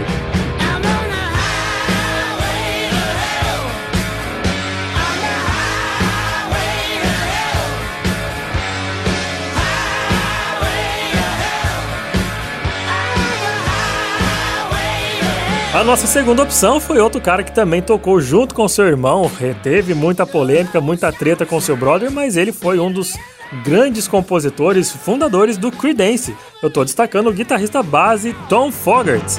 [15.80, 19.32] A nossa segunda opção foi outro cara que também tocou junto com seu irmão,
[19.64, 23.18] teve muita polêmica, muita treta com seu brother, mas ele foi um dos
[23.64, 26.36] grandes compositores, fundadores do Creedence.
[26.62, 29.38] Eu tô destacando o guitarrista base Tom Fogerty.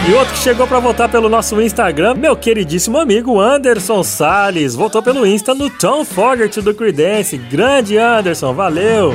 [0.10, 4.74] E outro que chegou para votar pelo nosso Instagram, meu queridíssimo amigo Anderson Salles.
[4.74, 7.38] Votou pelo Insta no Tom Fogerty do Creedence.
[7.38, 9.14] Grande Anderson, valeu!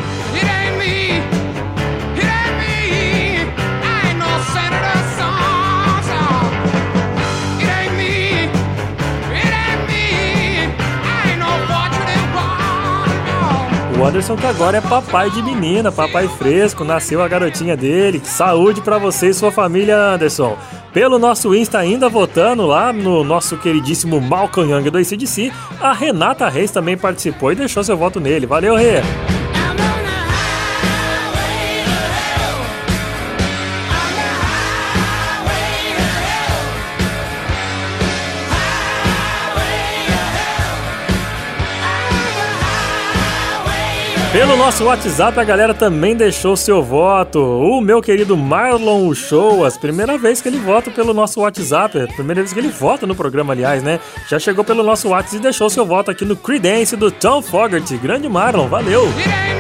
[13.99, 18.21] O Anderson que agora é papai de menina, papai fresco, nasceu a garotinha dele.
[18.25, 20.57] Saúde pra você e sua família, Anderson.
[20.95, 26.49] Pelo nosso Insta ainda votando lá no nosso queridíssimo Malcolm Young do ACDC, a Renata
[26.49, 28.47] Reis também participou e deixou seu voto nele.
[28.47, 29.03] Valeu, Rê!
[44.35, 47.39] Pelo nosso WhatsApp, a galera também deixou seu voto.
[47.39, 52.53] O meu querido Marlon Uchoas, primeira vez que ele vota pelo nosso WhatsApp, primeira vez
[52.53, 54.01] que ele vota no programa, aliás, né?
[54.29, 57.97] Já chegou pelo nosso WhatsApp e deixou seu voto aqui no Creedence do Tom Fogerty.
[57.97, 59.05] Grande Marlon, valeu!
[59.05, 59.54] It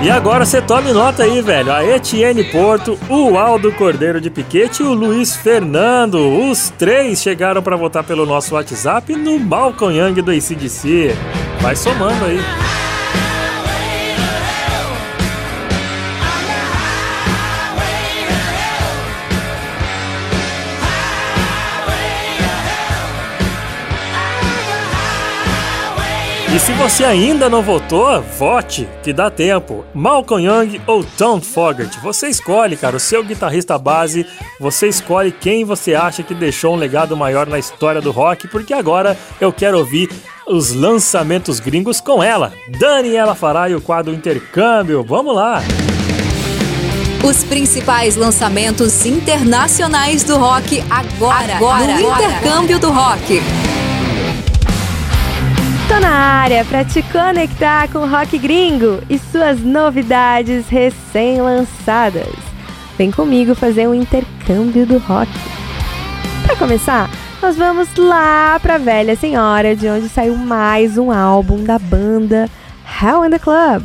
[0.00, 1.72] E agora você tome nota aí, velho.
[1.72, 6.18] A Etienne Porto, o Aldo Cordeiro de Piquete e o Luiz Fernando.
[6.48, 11.16] Os três chegaram para votar pelo nosso WhatsApp no Malcolm Young do ACDC.
[11.60, 12.38] Vai somando aí.
[26.58, 29.84] E se você ainda não votou, vote, que dá tempo.
[29.94, 34.26] Malcolm Young ou Tom Fogerty, você escolhe, cara, o seu guitarrista base,
[34.58, 38.74] você escolhe quem você acha que deixou um legado maior na história do rock, porque
[38.74, 40.10] agora eu quero ouvir
[40.48, 42.52] os lançamentos gringos com ela.
[42.80, 45.62] Daniela Fará e o quadro Intercâmbio, vamos lá!
[47.22, 53.40] Os principais lançamentos internacionais do rock agora, agora no Intercâmbio do Rock.
[55.88, 62.28] Tô na área para te conectar com o rock gringo e suas novidades recém-lançadas.
[62.98, 65.32] Vem comigo fazer um intercâmbio do rock.
[66.44, 67.08] Para começar,
[67.40, 72.50] nós vamos lá pra velha senhora, de onde saiu mais um álbum da banda
[73.00, 73.82] Hell in the Club.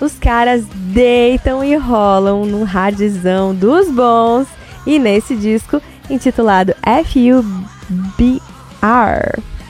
[0.00, 4.48] Os caras deitam e rolam num hardzão dos bons
[4.84, 5.80] e nesse disco
[6.10, 6.74] intitulado
[7.04, 8.36] FUBR.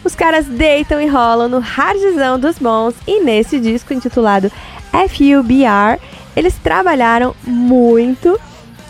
[0.07, 2.95] Os caras deitam e rolam no hardzão dos bons.
[3.09, 4.53] E nesse disco intitulado
[4.93, 6.01] FUBR
[6.37, 8.39] eles trabalharam muito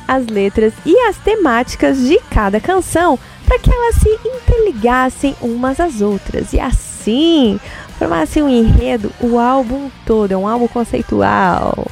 [0.06, 6.02] as letras e as temáticas de cada canção para que elas se interligassem umas às
[6.02, 6.52] outras.
[6.52, 7.58] E assim
[7.98, 11.86] formassem um enredo o álbum todo, é um álbum conceitual.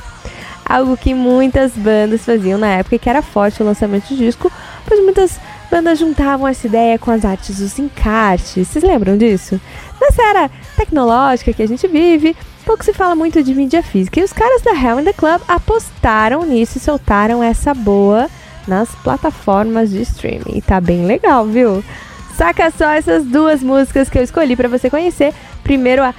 [0.66, 4.52] Algo que muitas bandas faziam na época que era forte o lançamento de disco,
[4.86, 8.68] pois muitas bandas juntavam essa ideia com as artes dos encartes.
[8.68, 9.60] Vocês lembram disso?
[10.00, 14.20] Nessa era tecnológica que a gente vive, pouco se fala muito de mídia física.
[14.20, 18.28] E os caras da Hell in the Club apostaram nisso e soltaram essa boa
[18.66, 20.56] nas plataformas de streaming.
[20.56, 21.84] E tá bem legal, viu?
[22.36, 25.32] Saca só essas duas músicas que eu escolhi para você conhecer.
[25.62, 26.14] Primeiro a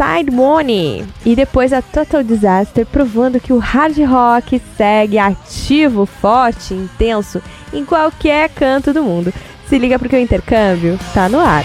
[0.00, 6.72] Side Money e depois a Total Disaster, provando que o hard rock segue ativo, forte,
[6.72, 9.30] intenso em qualquer canto do mundo.
[9.68, 11.64] Se liga porque o intercâmbio tá no ar.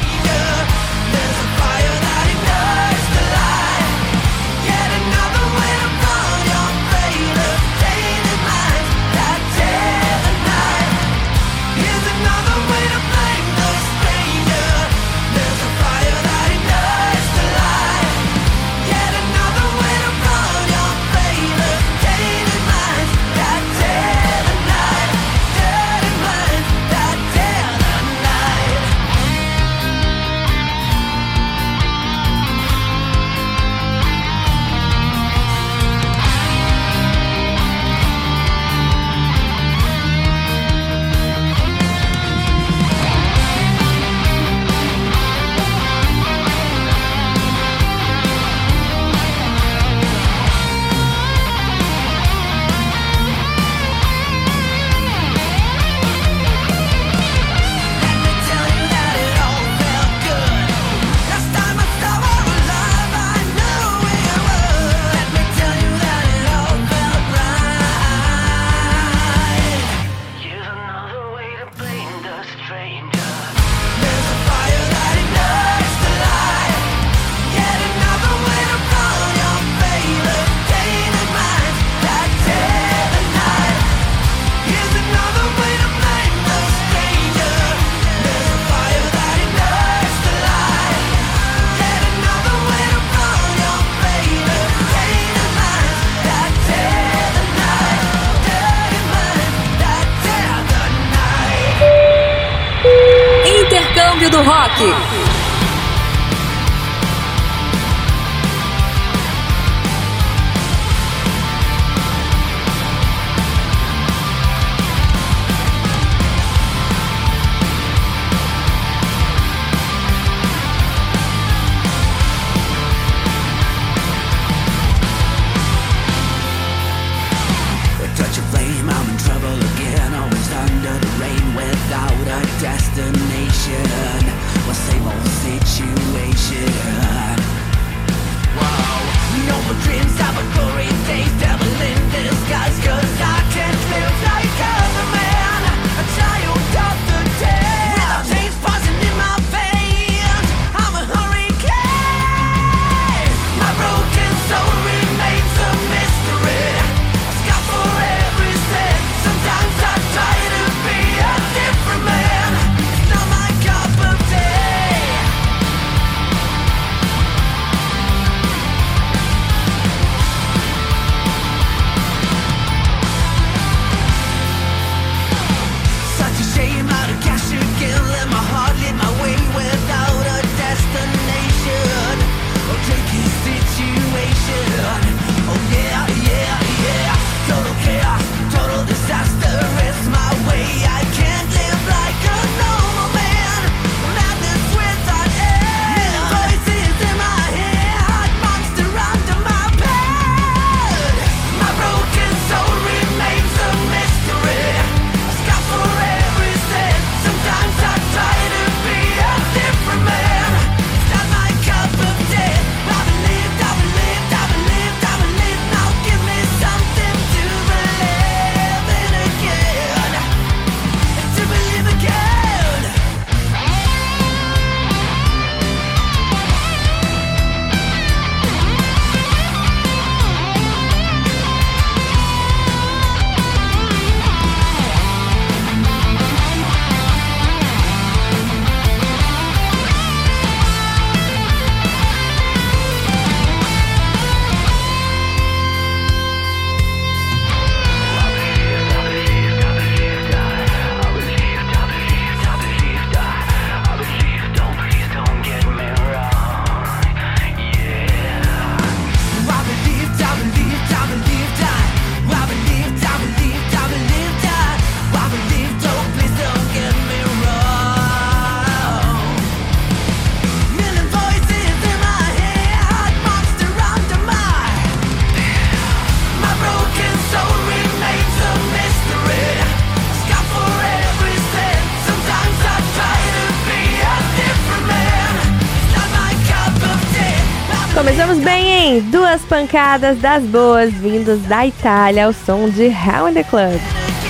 [289.45, 293.79] Pancadas das boas vindas da Itália ao som de Hell in the Club.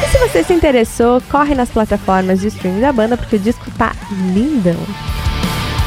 [0.03, 3.71] E se você se interessou, corre nas plataformas de streaming da banda porque o disco
[3.77, 3.93] tá
[4.33, 4.77] lindão.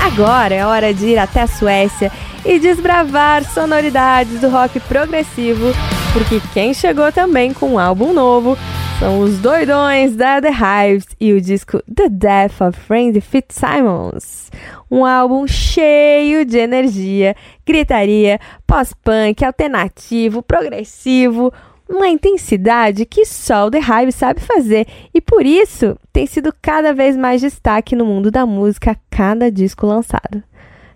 [0.01, 2.11] Agora é hora de ir até a Suécia
[2.45, 5.75] e desbravar sonoridades do rock progressivo,
[6.13, 8.57] porque quem chegou também com um álbum novo
[8.99, 14.51] são os doidões da The Hives e o disco The Death of Frank Fitzsimons.
[14.91, 21.53] Um álbum cheio de energia, gritaria, pós-punk, alternativo, progressivo,
[21.89, 26.93] uma intensidade que só o The Hive sabe fazer e por isso tem sido cada
[26.93, 30.43] vez mais destaque no mundo da música a cada disco lançado.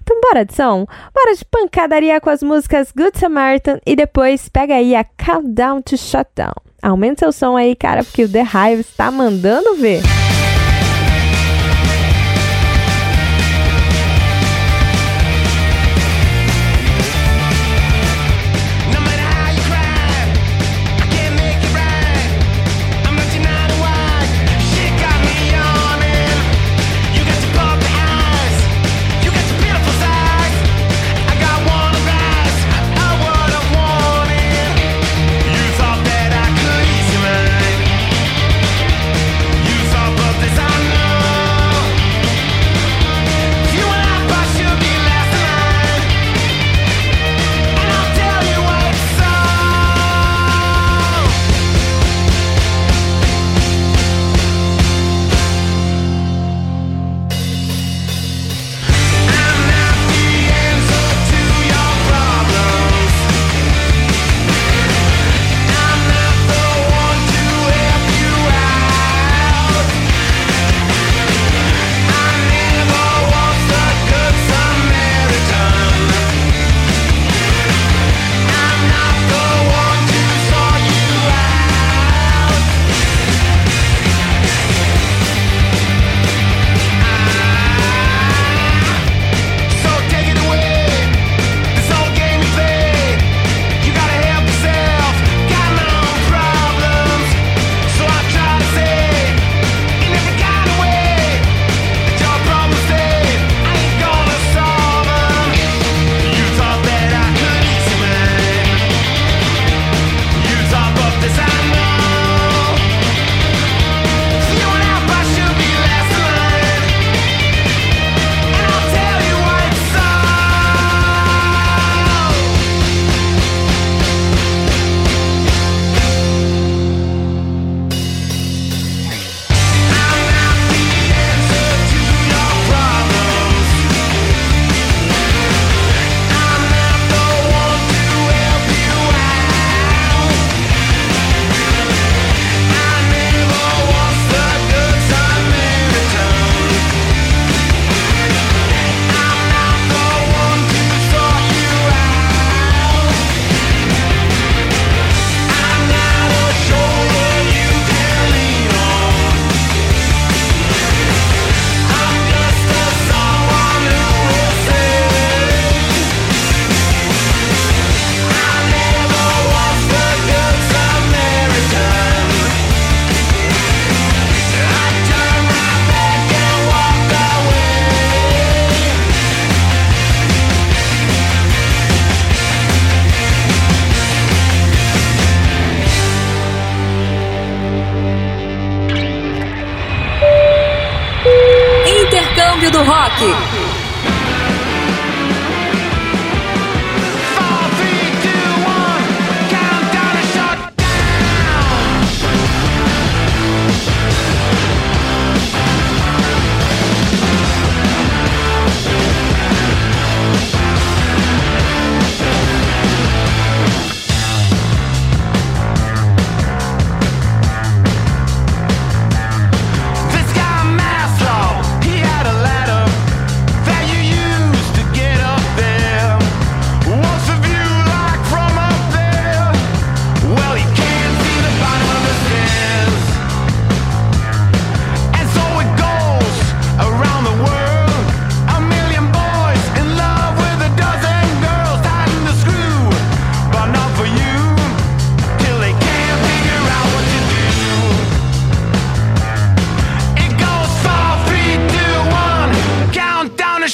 [0.02, 0.86] Então bora de som?
[1.14, 5.96] Bora de pancadaria com as músicas Good Samaritan e depois pega aí a Countdown to
[5.96, 6.71] Shutdown.
[6.82, 10.02] Aumenta seu som aí, cara, porque o The Hive está mandando ver.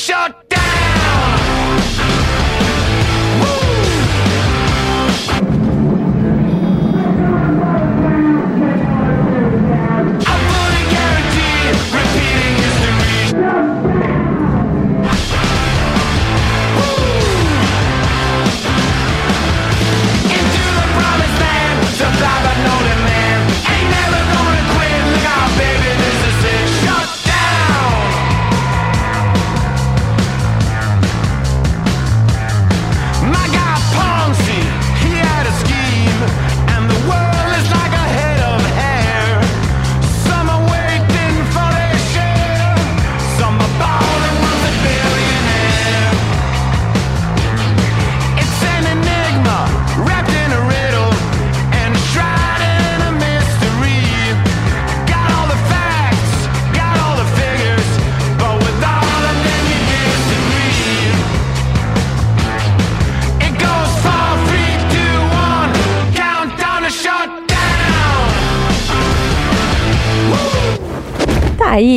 [0.09, 0.48] shot!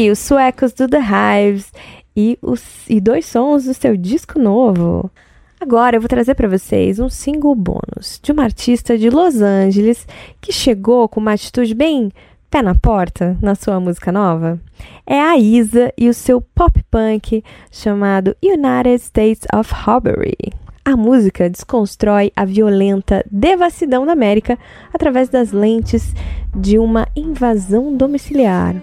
[0.09, 1.71] Os suecos do The Hives
[2.15, 5.11] e, os, e dois sons do seu disco novo.
[5.59, 10.07] Agora eu vou trazer para vocês um single bônus de uma artista de Los Angeles
[10.39, 12.11] que chegou com uma atitude bem
[12.49, 14.59] pé na porta na sua música nova.
[15.05, 20.51] É a Isa e o seu pop punk chamado United States of Robbery.
[20.83, 24.57] A música desconstrói a violenta devassidão da América
[24.91, 26.13] através das lentes
[26.55, 28.75] de uma invasão domiciliar.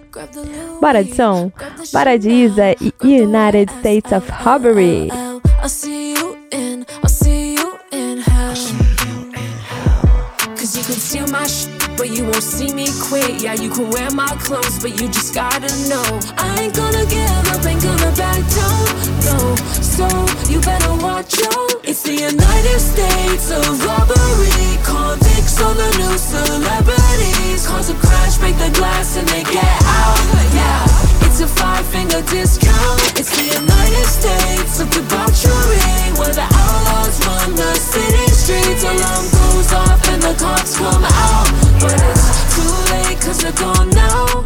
[0.80, 1.50] Bora de som?
[1.92, 5.08] Bora de Isa e United States of Robbery.
[11.98, 13.42] But you won't see me quit.
[13.42, 16.06] Yeah, you can wear my clothes, but you just gotta know.
[16.38, 18.86] I ain't gonna give up, ain't gonna back down.
[19.26, 20.06] No, so
[20.46, 21.74] you better watch out.
[21.82, 24.78] It's the United States of robbery.
[24.86, 27.66] Convicts on the new celebrities.
[27.66, 30.22] Cause a crash, break the glass, and they get out.
[30.54, 33.18] Yeah, it's a five finger discount.
[33.18, 36.14] It's the United States of debauchery.
[36.14, 38.82] Where the outlaws run the city streets.
[38.84, 41.48] Alarm goes off and the cops come out.
[41.80, 44.44] But it's too late cause they're gone now.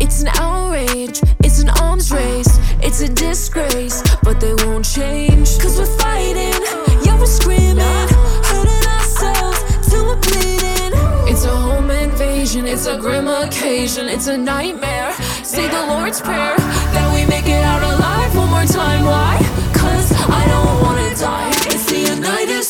[0.00, 5.58] It's an outrage, it's an arms race, it's a disgrace, but they won't change.
[5.60, 6.60] Cause we're fighting,
[7.04, 8.08] yeah, we're screaming,
[8.50, 10.92] hurting ourselves till we're bleeding.
[11.30, 15.12] It's a home invasion, it's a grim occasion, it's a nightmare.
[15.42, 16.56] Say the Lord's Prayer
[16.94, 19.04] that we make it out alive one more time.
[19.04, 19.38] Why?
[19.72, 21.50] Cause I don't wanna die.
[21.72, 22.64] It's the United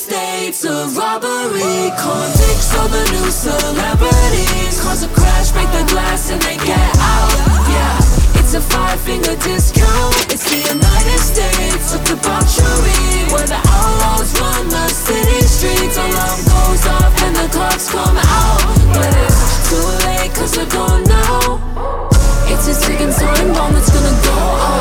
[0.45, 1.89] States of robbery.
[1.97, 4.77] Convicts are the new celebrities.
[4.79, 7.33] Cause a crash, break the glass, and they get out.
[7.73, 7.97] Yeah,
[8.37, 10.13] it's a five finger discount.
[10.29, 13.25] It's the United States of debauchery.
[13.33, 15.97] Where the outlaws run the city streets.
[15.97, 18.61] Alarm goes off and the cops come out.
[18.93, 21.57] But it's too late cause they're gone now.
[22.53, 24.74] It's a ticking time bomb that's gonna go off.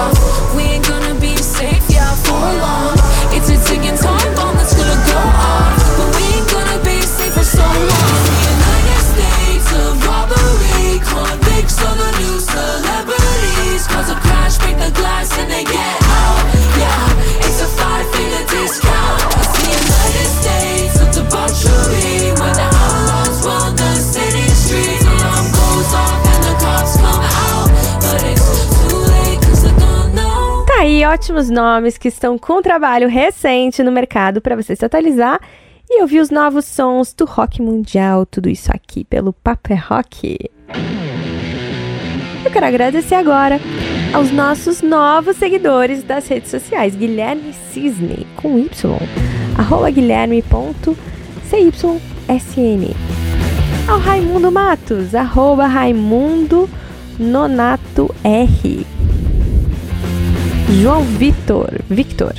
[31.34, 35.40] Ótimos nomes que estão com trabalho recente no mercado para você se atualizar
[35.90, 40.38] e ouvir os novos sons do rock mundial, tudo isso aqui pelo Papo é Rock.
[42.46, 43.60] Eu quero agradecer agora
[44.14, 48.96] aos nossos novos seguidores das redes sociais, Guilherme Cisne, com Y,
[49.58, 50.96] arroba guilherme.cysn.
[53.88, 56.70] Ao Raimundo Matos, arroba Raimundo
[57.18, 58.86] Nonato R.
[60.70, 62.34] João Vitor, Victor,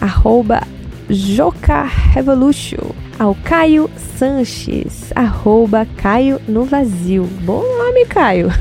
[0.00, 0.62] arroba
[1.08, 7.24] Joca Revolution, ao Caio Sanches, arroba Caio no Vazio.
[7.42, 8.48] Bom nome, Caio.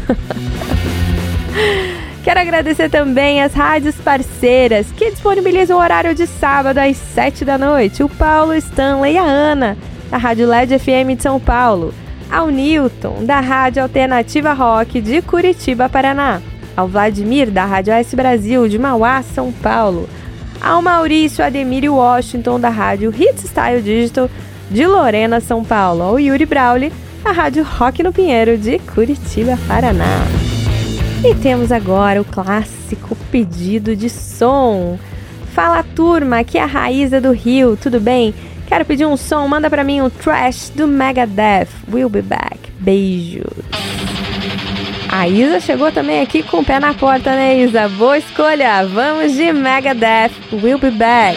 [2.23, 7.57] Quero agradecer também as rádios parceiras que disponibilizam o horário de sábado às 7 da
[7.57, 8.03] noite.
[8.03, 9.77] O Paulo Stanley e a Ana,
[10.09, 11.93] da Rádio LED FM de São Paulo.
[12.29, 16.41] Ao Newton, da Rádio Alternativa Rock de Curitiba, Paraná.
[16.79, 20.07] Ao Vladimir, da Rádio S Brasil de Mauá, São Paulo.
[20.61, 24.29] Ao Maurício Ademir Washington, da Rádio Hits Style Digital
[24.71, 26.03] de Lorena, São Paulo.
[26.03, 30.23] Ao Yuri Brauli, da Rádio Rock no Pinheiro de Curitiba, Paraná.
[31.21, 34.97] E temos agora o clássico pedido de som.
[35.53, 38.33] Fala turma, aqui é a Raíza do Rio, tudo bem?
[38.67, 41.67] Quero pedir um som, manda pra mim um trash do Megadeth.
[41.91, 42.57] We'll be back.
[42.79, 43.51] Beijos.
[45.11, 47.89] A Isa chegou também aqui com o pé na porta, né, Isa?
[47.89, 48.85] Boa escolha.
[48.85, 50.31] Vamos de Megadeth.
[50.53, 51.35] We'll be back.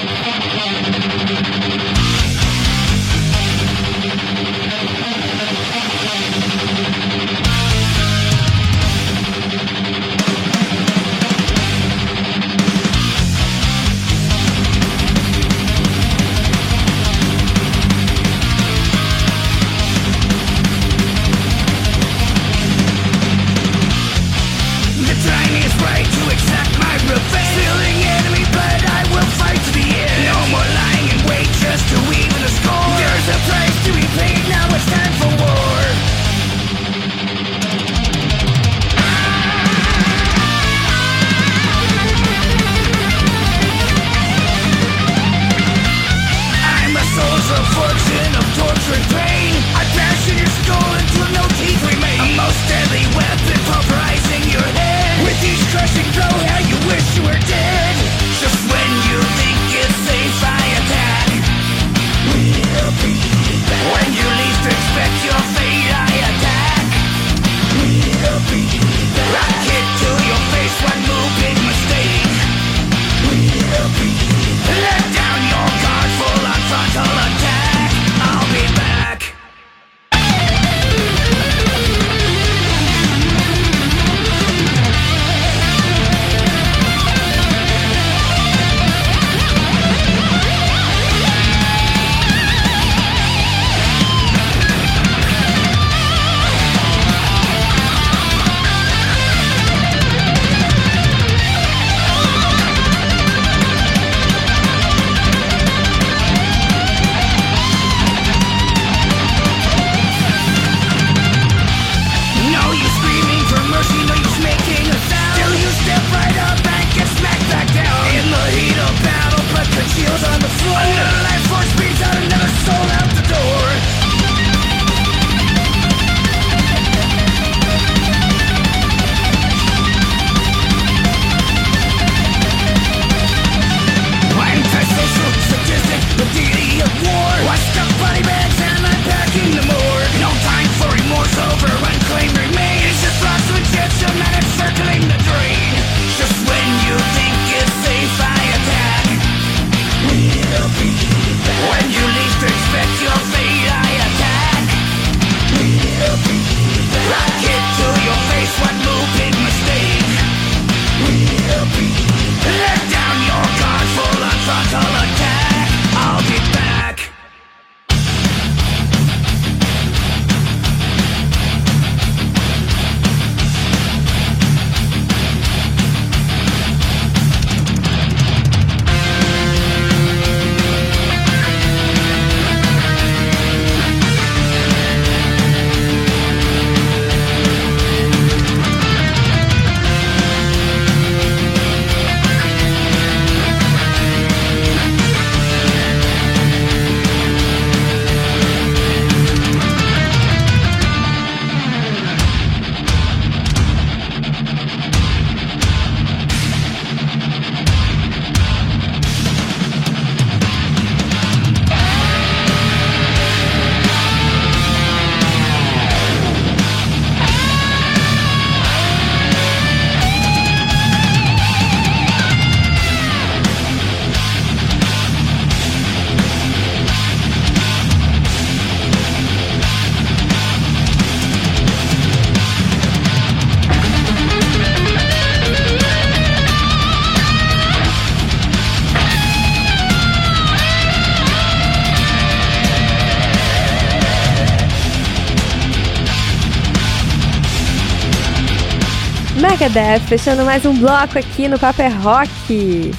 [249.63, 252.91] Megadeth, fechando mais um bloco aqui no Paper Rock.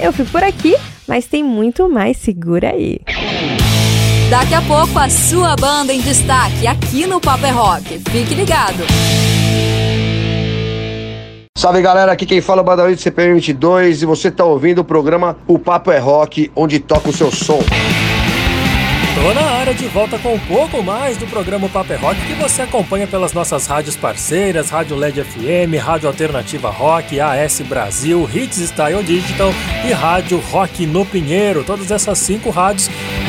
[0.00, 0.74] Eu fico por aqui,
[1.06, 2.98] mas tem muito mais, segura aí.
[4.30, 7.98] Daqui a pouco a sua banda em destaque aqui no Paper Rock.
[8.10, 8.86] Fique ligado.
[11.58, 14.78] Salve galera, aqui quem fala é o Badawi do CPM 22 e você tá ouvindo
[14.78, 17.60] o programa O Papo é Rock, onde toca o seu som.
[19.14, 22.62] Tô na área de volta com um pouco mais do programa Paper Rock que você
[22.62, 29.02] acompanha pelas nossas rádios parceiras, Rádio LED FM, Rádio Alternativa Rock, AS Brasil, Hits Style
[29.04, 29.52] Digital
[29.86, 31.62] e Rádio Rock no Pinheiro.
[31.62, 32.88] Todas essas cinco rádios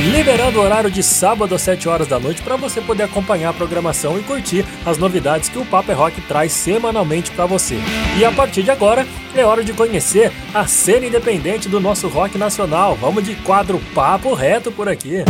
[0.10, 3.54] liberando o horário de sábado às 7 horas da noite para você poder acompanhar a
[3.54, 7.78] programação e curtir as novidades que o Paper Rock traz semanalmente para você.
[8.18, 9.06] E a partir de agora
[9.36, 12.96] é hora de conhecer a cena independente do nosso rock nacional.
[12.96, 15.24] Vamos de quadro Papo Reto por aqui.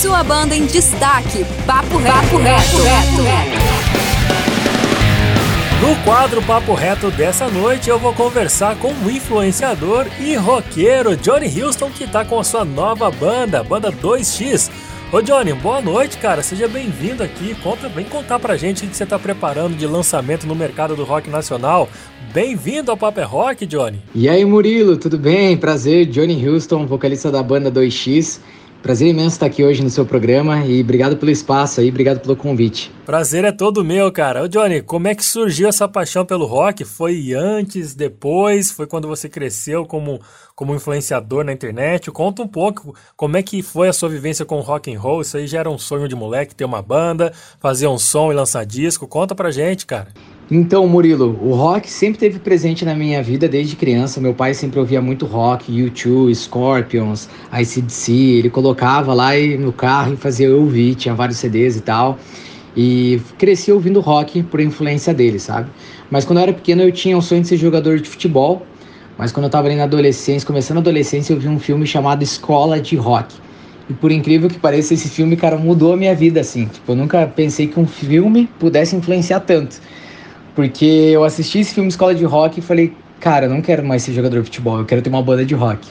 [0.00, 1.44] Sua banda em destaque.
[1.66, 2.14] Papo reto.
[2.14, 3.18] Papo reto.
[5.82, 11.60] No quadro Papo Reto dessa noite, eu vou conversar com o influenciador e roqueiro Johnny
[11.60, 14.70] Houston, que tá com a sua nova banda, banda 2X.
[15.12, 16.44] Ô Johnny, boa noite, cara.
[16.44, 17.56] Seja bem-vindo aqui.
[17.56, 21.02] Conta, vem contar pra gente o que você tá preparando de lançamento no mercado do
[21.02, 21.88] rock nacional.
[22.32, 24.00] Bem-vindo ao Papo é Rock, Johnny.
[24.14, 25.56] E aí, Murilo, tudo bem?
[25.56, 28.38] Prazer, Johnny Houston, vocalista da banda 2X.
[28.82, 32.36] Prazer imenso estar aqui hoje no seu programa e obrigado pelo espaço aí, obrigado pelo
[32.36, 32.92] convite.
[33.04, 34.44] Prazer é todo meu, cara.
[34.44, 36.84] Ô Johnny, como é que surgiu essa paixão pelo rock?
[36.84, 38.70] Foi antes, depois?
[38.70, 40.20] Foi quando você cresceu como,
[40.54, 42.08] como influenciador na internet?
[42.12, 45.22] Conta um pouco como é que foi a sua vivência com rock and roll.
[45.22, 48.34] Isso aí já era um sonho de moleque, ter uma banda, fazer um som e
[48.34, 49.08] lançar disco.
[49.08, 50.08] Conta pra gente, cara.
[50.50, 54.18] Então, Murilo, o rock sempre esteve presente na minha vida desde criança.
[54.18, 58.12] Meu pai sempre ouvia muito rock, U2, Scorpions, ICDC.
[58.12, 62.18] Ele colocava lá no carro e fazia eu ouvir, tinha vários CDs e tal.
[62.74, 65.68] E cresci ouvindo rock por influência dele, sabe?
[66.10, 68.66] Mas quando eu era pequeno eu tinha o sonho de ser jogador de futebol.
[69.18, 72.22] Mas quando eu tava ali na adolescência, começando a adolescência, eu vi um filme chamado
[72.22, 73.34] Escola de Rock.
[73.90, 76.66] E por incrível que pareça, esse filme, cara, mudou a minha vida, assim.
[76.66, 79.78] Tipo, eu nunca pensei que um filme pudesse influenciar tanto.
[80.58, 84.02] Porque eu assisti esse filme Escola de Rock e falei, cara, eu não quero mais
[84.02, 85.88] ser jogador de futebol, eu quero ter uma banda de rock.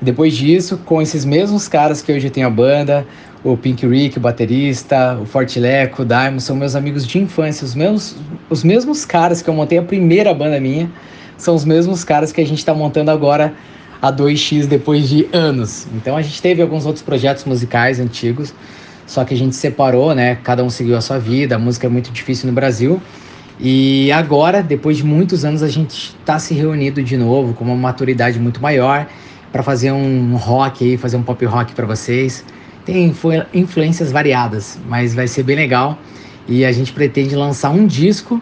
[0.00, 3.04] E depois disso, com esses mesmos caras que hoje tenho a banda,
[3.42, 7.74] o Pink Rick, o baterista, o Fortileco, o Diamond, são meus amigos de infância, os
[7.74, 8.14] mesmos,
[8.48, 10.88] os mesmos caras que eu montei a primeira banda minha,
[11.36, 13.54] são os mesmos caras que a gente está montando agora
[14.00, 15.88] a 2x depois de anos.
[15.96, 18.54] Então a gente teve alguns outros projetos musicais antigos,
[19.04, 20.38] só que a gente separou, né?
[20.44, 23.02] Cada um seguiu a sua vida, a música é muito difícil no Brasil.
[23.58, 27.74] E agora, depois de muitos anos, a gente está se reunindo de novo com uma
[27.74, 29.06] maturidade muito maior
[29.50, 32.44] para fazer um rock aí, fazer um pop rock para vocês.
[32.84, 35.98] Tem influ influências variadas, mas vai ser bem legal.
[36.46, 38.40] E a gente pretende lançar um disco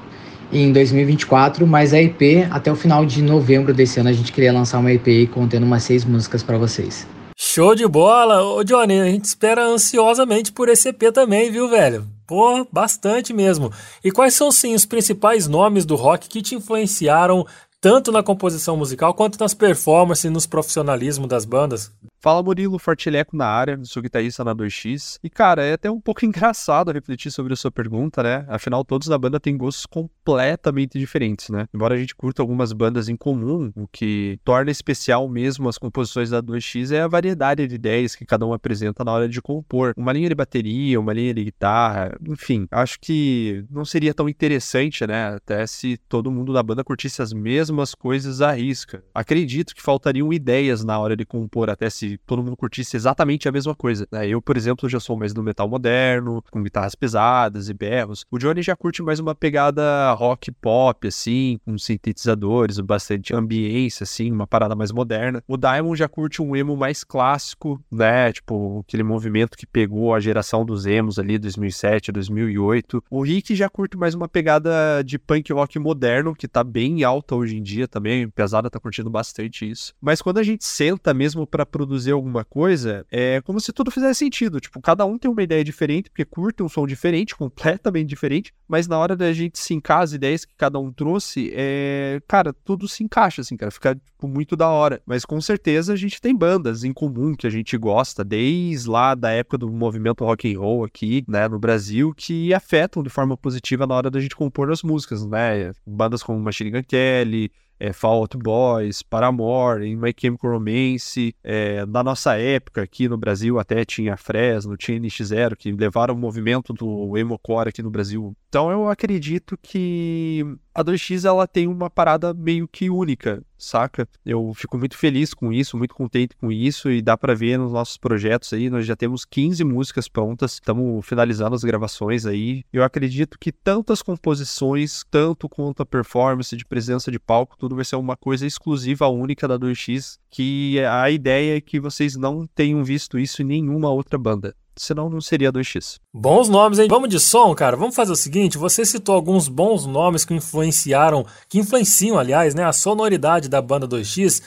[0.53, 4.53] em 2024, mas a EP até o final de novembro desse ano a gente queria
[4.53, 7.07] lançar uma EP contendo umas seis músicas para vocês.
[7.37, 8.43] Show de bola!
[8.43, 12.14] Ô Johnny, a gente espera ansiosamente por esse EP também, viu, velho?
[12.27, 13.71] Pô, bastante mesmo.
[14.03, 17.47] E quais são, sim, os principais nomes do rock que te influenciaram
[17.81, 21.93] tanto na composição musical quanto nas performances e nos profissionalismo das bandas?
[22.25, 25.19] Fala Murilo, Fortileco na área, sou guitarrista na 2X.
[25.23, 28.47] E cara, é até um pouco engraçado refletir sobre a sua pergunta, né?
[28.49, 31.67] Afinal, todos da banda têm gostos completamente diferentes, né?
[31.75, 36.31] Embora a gente curta algumas bandas em comum, o que torna especial mesmo as composições
[36.31, 39.93] da 2X é a variedade de ideias que cada um apresenta na hora de compor.
[39.95, 42.67] Uma linha de bateria, uma linha de guitarra, enfim.
[42.71, 45.35] Acho que não seria tão interessante, né?
[45.35, 49.05] Até se todo mundo da banda curtisse as mesmas coisas à risca.
[49.15, 53.53] Acredito que faltariam ideias na hora de compor, até se todo mundo curtisse exatamente a
[53.53, 54.07] mesma coisa.
[54.11, 54.29] Né?
[54.29, 58.25] Eu, por exemplo, já sou mais do metal moderno, com guitarras pesadas e berros.
[58.31, 64.31] O Johnny já curte mais uma pegada rock pop, assim, com sintetizadores, bastante ambiência, assim,
[64.31, 65.43] uma parada mais moderna.
[65.47, 68.33] O Diamond já curte um emo mais clássico, né?
[68.33, 73.05] Tipo, aquele movimento que pegou a geração dos emos ali, 2007, 2008.
[73.11, 77.35] O Rick já curte mais uma pegada de punk rock moderno, que tá bem alta
[77.35, 78.29] hoje em dia também.
[78.29, 79.95] Pesada tá curtindo bastante isso.
[80.01, 84.19] Mas quando a gente senta mesmo para produzir alguma coisa, é como se tudo fizesse
[84.19, 84.61] sentido.
[84.61, 88.87] Tipo, cada um tem uma ideia diferente, porque curte um som diferente, completamente diferente, mas
[88.87, 93.05] na hora da gente sincar as ideias que cada um trouxe, é, cara, tudo se
[93.05, 95.01] encaixa, assim, cara, fica tipo, muito da hora.
[95.07, 99.15] Mas com certeza a gente tem bandas em comum que a gente gosta, desde lá
[99.15, 103.37] da época do movimento rock and roll aqui, né, no Brasil, que afetam de forma
[103.37, 105.73] positiva na hora da gente compor as músicas, né?
[105.87, 112.03] Bandas como Machine Gun Kelly, é, Fall Out Boys, Paramore, My Chemical Romance, é, na
[112.03, 117.17] nossa época aqui no Brasil até tinha Fresno, tinha NX0, que levaram o movimento do
[117.17, 122.69] emo-core aqui no Brasil Então eu acredito que a 2x ela tem uma parada meio
[122.69, 124.09] que única, saca?
[124.25, 127.73] Eu fico muito feliz com isso, muito contente com isso e dá pra ver nos
[127.73, 132.63] nossos projetos aí, nós já temos 15 músicas prontas, estamos finalizando as gravações aí.
[132.73, 137.75] Eu acredito que tanto as composições, tanto quanto a performance de presença de palco, tudo
[137.75, 142.47] vai ser uma coisa exclusiva, única da 2x, que a ideia é que vocês não
[142.47, 145.99] tenham visto isso em nenhuma outra banda senão não seria 2x.
[146.13, 146.89] Bons nomes, hein?
[146.89, 147.77] Vamos de som, cara.
[147.77, 152.65] Vamos fazer o seguinte: você citou alguns bons nomes que influenciaram, que influenciam, aliás, né,
[152.65, 154.43] a sonoridade da banda 2x.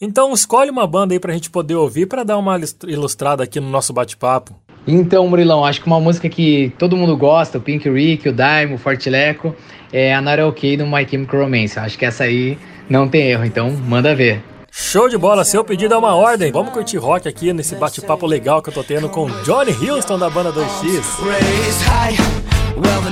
[0.00, 2.58] Então escolhe uma banda aí pra gente poder ouvir para dar uma
[2.88, 4.54] ilustrada aqui no nosso bate-papo.
[4.86, 8.74] Então, Murilão, acho que uma música que todo mundo gosta, o Pink Rick, o Daimo,
[8.74, 9.54] o Fortileco,
[9.92, 11.78] é a Not Okay do My Chemical Romance.
[11.78, 12.58] Acho que essa aí
[12.90, 14.42] não tem erro, então manda ver.
[14.74, 16.50] Show de bola, seu pedido é uma ordem.
[16.50, 20.30] Vamos curtir rock aqui nesse bate-papo legal que eu tô tendo com Johnny Houston da
[20.30, 21.22] banda 2X.
[21.22, 22.16] Raise high,
[22.76, 23.02] well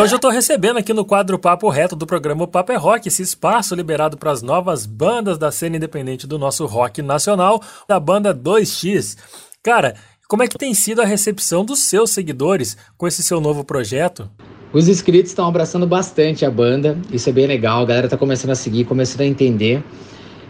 [0.00, 3.22] hoje eu tô recebendo aqui no quadro Papo Reto do programa Papo é Rock esse
[3.22, 8.34] espaço liberado para as novas bandas da cena independente do nosso rock nacional, da banda
[8.34, 9.18] 2X.
[9.62, 9.94] Cara,
[10.26, 14.30] como é que tem sido a recepção dos seus seguidores com esse seu novo projeto?
[14.72, 18.52] Os inscritos estão abraçando bastante a banda, isso é bem legal, a galera tá começando
[18.52, 19.84] a seguir, começando a entender.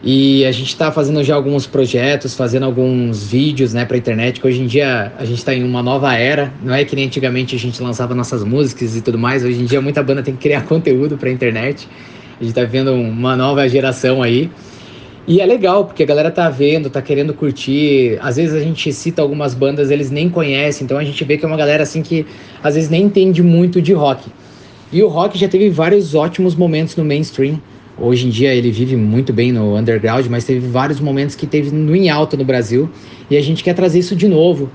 [0.03, 4.47] E a gente tá fazendo já alguns projetos, fazendo alguns vídeos, né, pra internet, que
[4.47, 7.55] hoje em dia a gente tá em uma nova era, não é que nem antigamente
[7.55, 10.41] a gente lançava nossas músicas e tudo mais, hoje em dia muita banda tem que
[10.41, 11.87] criar conteúdo pra internet.
[12.41, 14.51] A gente tá vendo uma nova geração aí.
[15.29, 18.19] E é legal, porque a galera tá vendo, tá querendo curtir.
[18.23, 21.45] Às vezes a gente cita algumas bandas, eles nem conhecem, então a gente vê que
[21.45, 22.25] é uma galera assim que
[22.63, 24.31] às vezes nem entende muito de rock.
[24.91, 27.61] E o rock já teve vários ótimos momentos no mainstream.
[28.01, 31.71] Hoje em dia ele vive muito bem no underground, mas teve vários momentos que teve
[31.71, 32.89] no em alta no Brasil.
[33.31, 34.71] E a gente quer trazer isso de novo.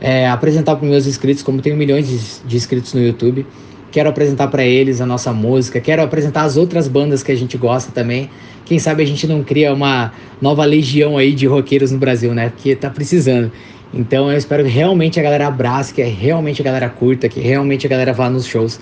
[0.00, 3.46] É, apresentar para meus inscritos, como tenho milhões de, de inscritos no YouTube.
[3.92, 7.56] Quero apresentar para eles a nossa música, quero apresentar as outras bandas que a gente
[7.56, 8.28] gosta também.
[8.64, 12.48] Quem sabe a gente não cria uma nova legião aí de roqueiros no Brasil, né?
[12.48, 13.52] Porque tá precisando.
[13.92, 17.86] Então eu espero que realmente a galera abrace, que realmente a galera curta, que realmente
[17.86, 18.80] a galera vá nos shows.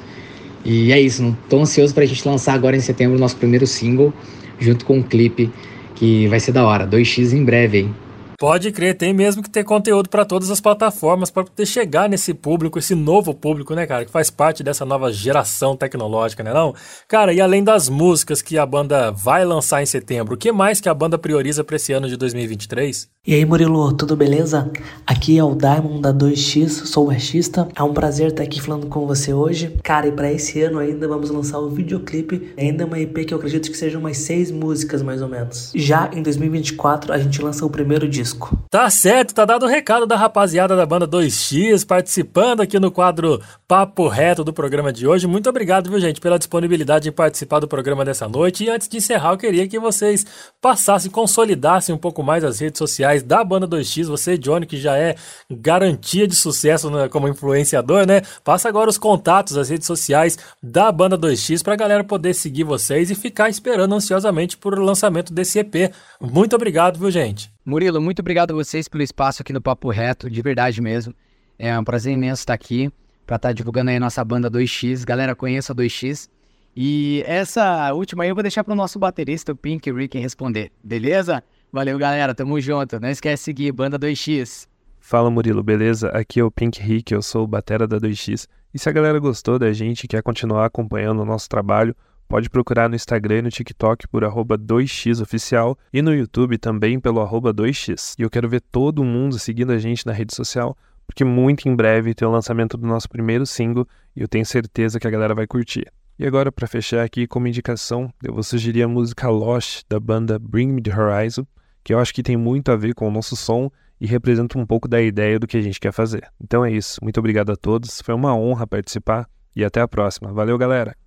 [0.64, 3.66] E é isso, não tô ansioso pra gente lançar agora em setembro o nosso primeiro
[3.66, 4.12] single.
[4.59, 5.51] junto com um clipe
[5.94, 6.86] que vai ser da hora.
[6.86, 7.94] 2x em breve, hein?
[8.43, 12.34] Pode crer, tem mesmo que ter conteúdo para todas as plataformas para poder chegar nesse
[12.34, 16.74] público, esse novo público, né, cara, que faz parte dessa nova geração tecnológica, né, não?
[17.06, 20.80] Cara, e além das músicas que a banda vai lançar em setembro, o que mais
[20.80, 23.09] que a banda prioriza para esse ano de 2023?
[23.24, 24.69] E aí Murilo, tudo beleza?
[25.07, 27.69] Aqui é o Diamond da 2x, sou baixista.
[27.77, 29.78] É um prazer estar aqui falando com você hoje.
[29.85, 33.39] Cara, e para esse ano ainda vamos lançar o videoclipe, ainda uma EP que eu
[33.39, 35.70] acredito que sejam umas seis músicas mais ou menos.
[35.73, 38.59] Já em 2024 a gente lança o primeiro disco.
[38.69, 43.40] Tá certo, tá dado o recado da rapaziada da banda 2x participando aqui no quadro
[43.69, 45.28] Papo Reto do programa de hoje.
[45.28, 48.65] Muito obrigado, viu, gente, pela disponibilidade de participar do programa dessa noite.
[48.65, 50.27] E antes de encerrar, eu queria que vocês
[50.61, 54.06] passassem, consolidassem um pouco mais as redes sociais da banda 2x.
[54.06, 55.16] Você, Johnny, que já é
[55.51, 58.22] garantia de sucesso né, como influenciador, né?
[58.44, 63.10] Passa agora os contatos, as redes sociais da banda 2x pra galera poder seguir vocês
[63.10, 65.93] e ficar esperando ansiosamente por o lançamento desse EP.
[66.20, 67.52] Muito obrigado, viu, gente?
[67.64, 71.12] Murilo, muito obrigado a vocês pelo espaço aqui no Papo Reto, de verdade mesmo.
[71.59, 72.89] É um prazer imenso estar aqui
[73.26, 75.05] para estar divulgando aí a nossa banda 2x.
[75.05, 76.28] Galera, conheça a 2x.
[76.74, 80.72] E essa última aí eu vou deixar para o nosso baterista, o Pink Rick, responder,
[80.82, 81.44] beleza?
[81.74, 83.01] Valeu, galera, tamo junto.
[83.01, 84.69] Não esquece de seguir Banda 2x.
[85.01, 86.11] Fala Murilo, beleza?
[86.11, 88.47] Aqui é o Pink Rick, eu sou o batera da 2x.
[88.74, 91.97] E se a galera gostou da gente e quer continuar acompanhando o nosso trabalho,
[92.28, 97.23] pode procurar no Instagram e no TikTok por arroba 2xoficial e no YouTube também pelo
[97.23, 98.16] arroba 2x.
[98.19, 100.77] E eu quero ver todo mundo seguindo a gente na rede social,
[101.07, 105.01] porque muito em breve tem o lançamento do nosso primeiro single e eu tenho certeza
[105.01, 105.90] que a galera vai curtir.
[106.19, 110.39] E agora, para fechar aqui como indicação, eu vou sugerir a música Lost da banda
[110.39, 111.47] Bring Me the Horizon,
[111.84, 114.66] que eu acho que tem muito a ver com o nosso som e representa um
[114.66, 116.28] pouco da ideia do que a gente quer fazer.
[116.40, 116.98] Então é isso.
[117.02, 118.00] Muito obrigado a todos.
[118.02, 120.32] Foi uma honra participar e até a próxima.
[120.32, 121.01] Valeu, galera.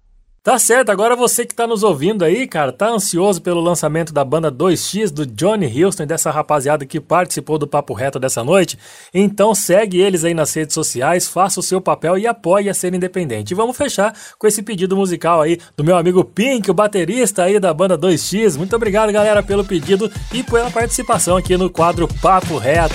[0.46, 4.24] Tá certo, agora você que tá nos ouvindo aí, cara, tá ansioso pelo lançamento da
[4.24, 8.78] banda 2X do Johnny Houston e dessa rapaziada que participou do Papo Reto dessa noite?
[9.12, 12.94] Então segue eles aí nas redes sociais, faça o seu papel e apoie a ser
[12.94, 13.54] independente.
[13.54, 17.60] E vamos fechar com esse pedido musical aí do meu amigo Pink, o baterista aí
[17.60, 18.56] da banda 2X.
[18.56, 22.94] Muito obrigado, galera, pelo pedido e pela participação aqui no quadro Papo Reto.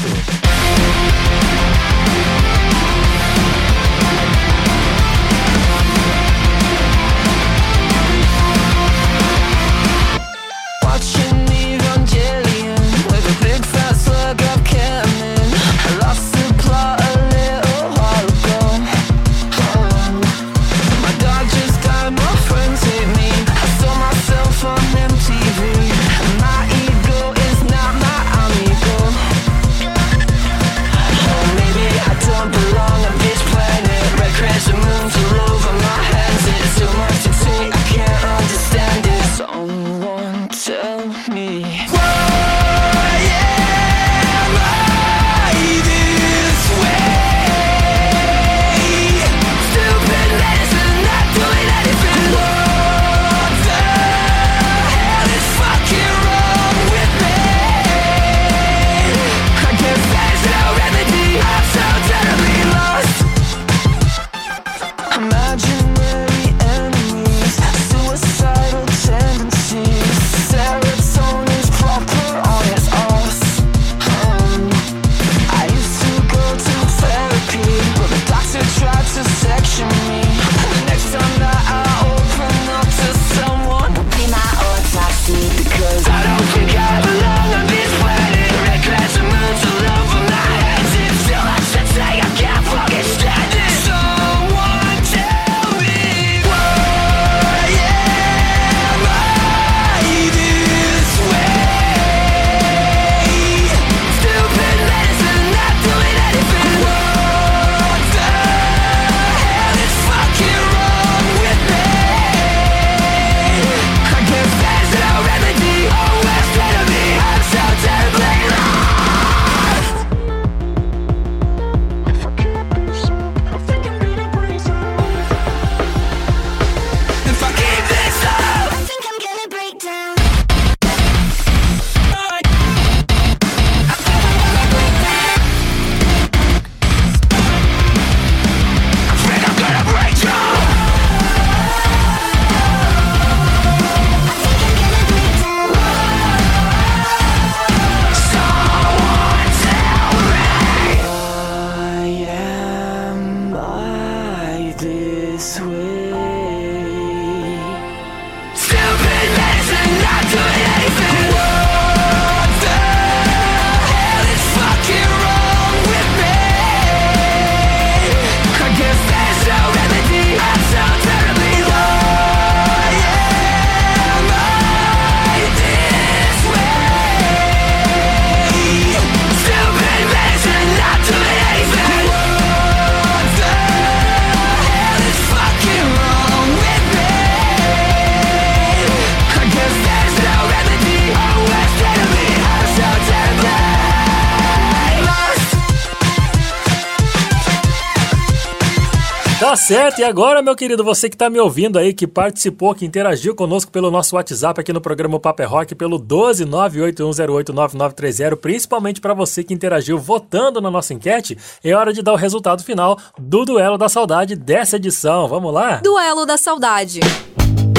[199.75, 203.35] Certo, e agora, meu querido, você que tá me ouvindo aí, que participou, que interagiu
[203.35, 209.55] conosco pelo nosso WhatsApp aqui no programa Paper Rock, pelo 12981089930, principalmente para você que
[209.55, 213.89] interagiu votando na nossa enquete, é hora de dar o resultado final do Duelo da
[213.89, 215.29] Saudade dessa edição.
[215.29, 215.77] Vamos lá?
[215.77, 216.99] Duelo da Saudade.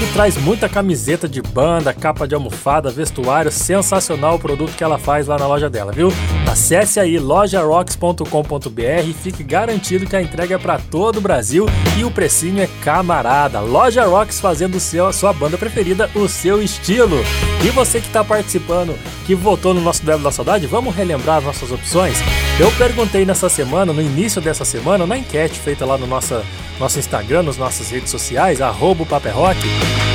[0.00, 4.98] que traz muita camiseta de banda, capa de almofada, vestuário, sensacional o produto que ela
[4.98, 6.10] faz lá na loja dela, viu?
[6.50, 11.66] Acesse aí lojarocks.com.br e fique garantido que a entrega é para todo o Brasil
[11.98, 13.60] e o precinho é camarada.
[13.60, 17.18] Loja Rocks fazendo o seu, a sua banda preferida, o seu estilo.
[17.62, 21.44] E você que está participando, que votou no nosso Duelo da Saudade, vamos relembrar as
[21.44, 22.16] nossas opções?
[22.60, 26.44] Eu perguntei nessa semana, no início dessa semana, na enquete feita lá no nossa,
[26.78, 29.58] nosso Instagram, nas nossas redes sociais, arroba o Paper Rock.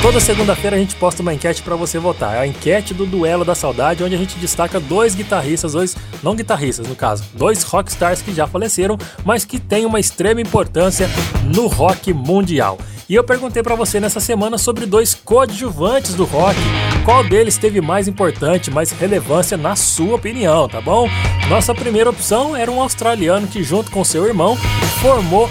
[0.00, 2.36] Toda segunda-feira a gente posta uma enquete para você votar.
[2.36, 6.36] É a enquete do Duelo da Saudade, onde a gente destaca dois guitarristas, dois, não
[6.36, 11.10] guitarristas no caso, dois rockstars que já faleceram, mas que têm uma extrema importância
[11.52, 12.78] no rock mundial.
[13.08, 16.58] E eu perguntei para você nessa semana sobre dois coadjuvantes do rock.
[17.04, 21.08] Qual deles teve mais importante, mais relevância na sua opinião, tá bom?
[21.48, 24.56] Nossa primeira opção era um australiano que, junto com seu irmão,
[25.00, 25.48] formou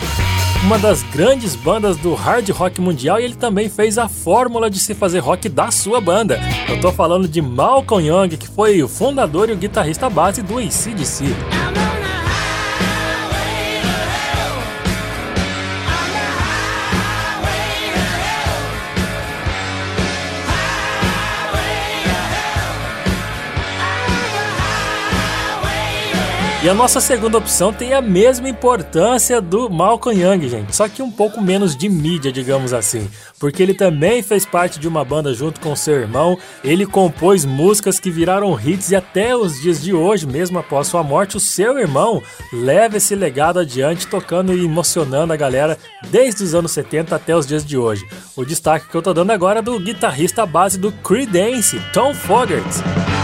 [0.66, 4.80] uma das grandes bandas do hard rock mundial e ele também fez a fórmula de
[4.80, 6.38] se fazer rock da sua banda.
[6.68, 10.58] Eu tô falando de Malcolm Young, que foi o fundador e o guitarrista base do
[10.58, 11.24] ACDC.
[26.66, 31.00] E a nossa segunda opção tem a mesma importância do Malcolm Young, gente, só que
[31.00, 33.08] um pouco menos de mídia, digamos assim,
[33.40, 38.00] porque ele também fez parte de uma banda junto com seu irmão, ele compôs músicas
[38.00, 41.78] que viraram hits e até os dias de hoje, mesmo após sua morte, o seu
[41.78, 42.20] irmão
[42.52, 45.78] leva esse legado adiante, tocando e emocionando a galera
[46.10, 48.08] desde os anos 70 até os dias de hoje.
[48.36, 53.15] O destaque que eu tô dando agora é do guitarrista base do Creedence, Tom Fogerty.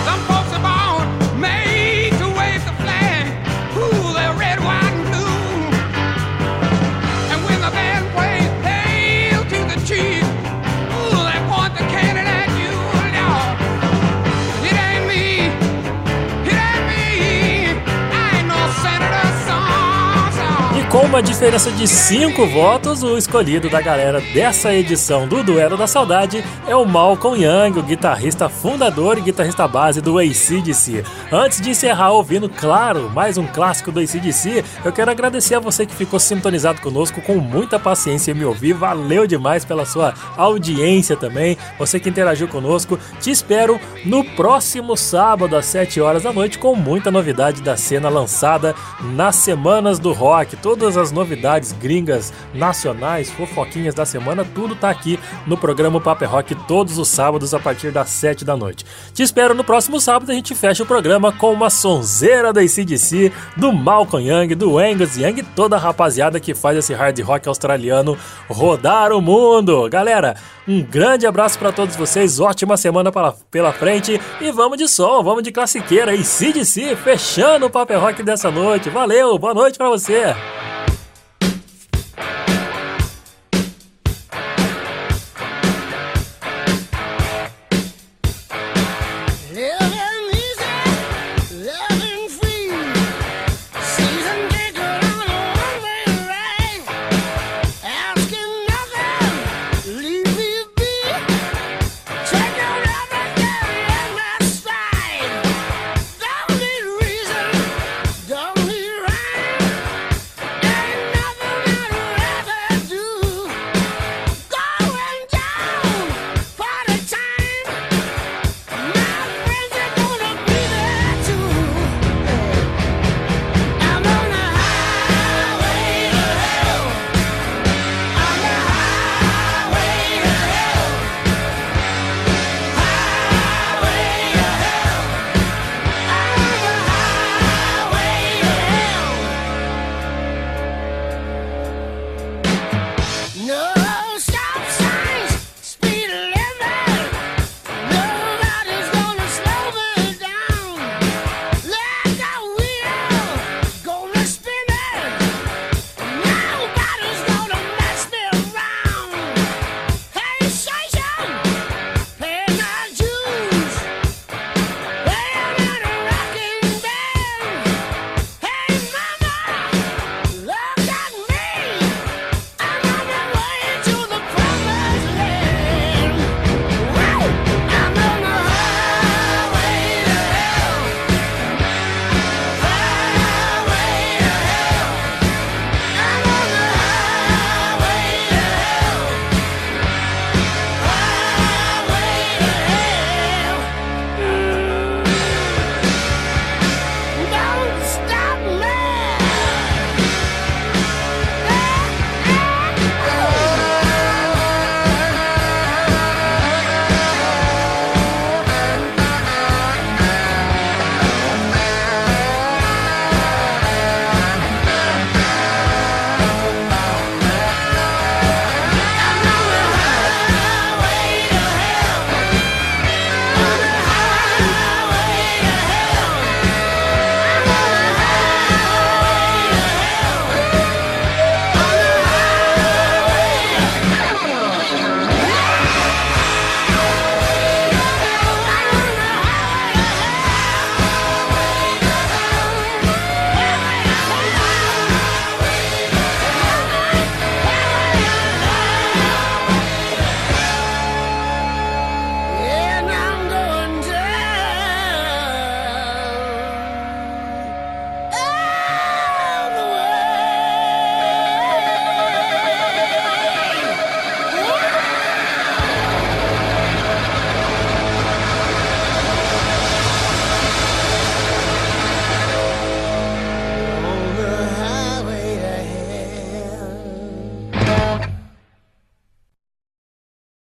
[21.11, 26.41] Uma diferença de 5 votos, o escolhido da galera dessa edição do Duelo da Saudade
[26.65, 31.03] é o Malcolm Young, o guitarrista fundador e guitarrista base do ACDC.
[31.29, 35.85] Antes de encerrar ouvindo, claro, mais um clássico do ACDC, eu quero agradecer a você
[35.85, 38.71] que ficou sintonizado conosco com muita paciência em me ouvir.
[38.71, 41.57] Valeu demais pela sua audiência também.
[41.77, 46.73] Você que interagiu conosco, te espero no próximo sábado às 7 horas da noite com
[46.73, 48.73] muita novidade da cena lançada
[49.13, 50.55] nas semanas do rock.
[50.55, 55.17] Todas as novidades gringas, nacionais, fofoquinhas da semana, tudo tá aqui
[55.47, 58.85] no programa Paper Rock todos os sábados a partir das 7 da noite.
[59.13, 63.31] Te espero no próximo sábado, a gente fecha o programa com uma sonzeira da ACDC,
[63.55, 67.47] do Malcolm Young, do Angus Young e toda a rapaziada que faz esse hard rock
[67.47, 68.17] australiano
[68.49, 69.87] rodar o mundo.
[69.89, 70.35] Galera,
[70.67, 75.23] um grande abraço para todos vocês, ótima semana pela, pela frente e vamos de som,
[75.23, 78.89] vamos de classiqueira ACDC, fechando o Paper Rock dessa noite.
[78.89, 80.35] Valeu, boa noite para você.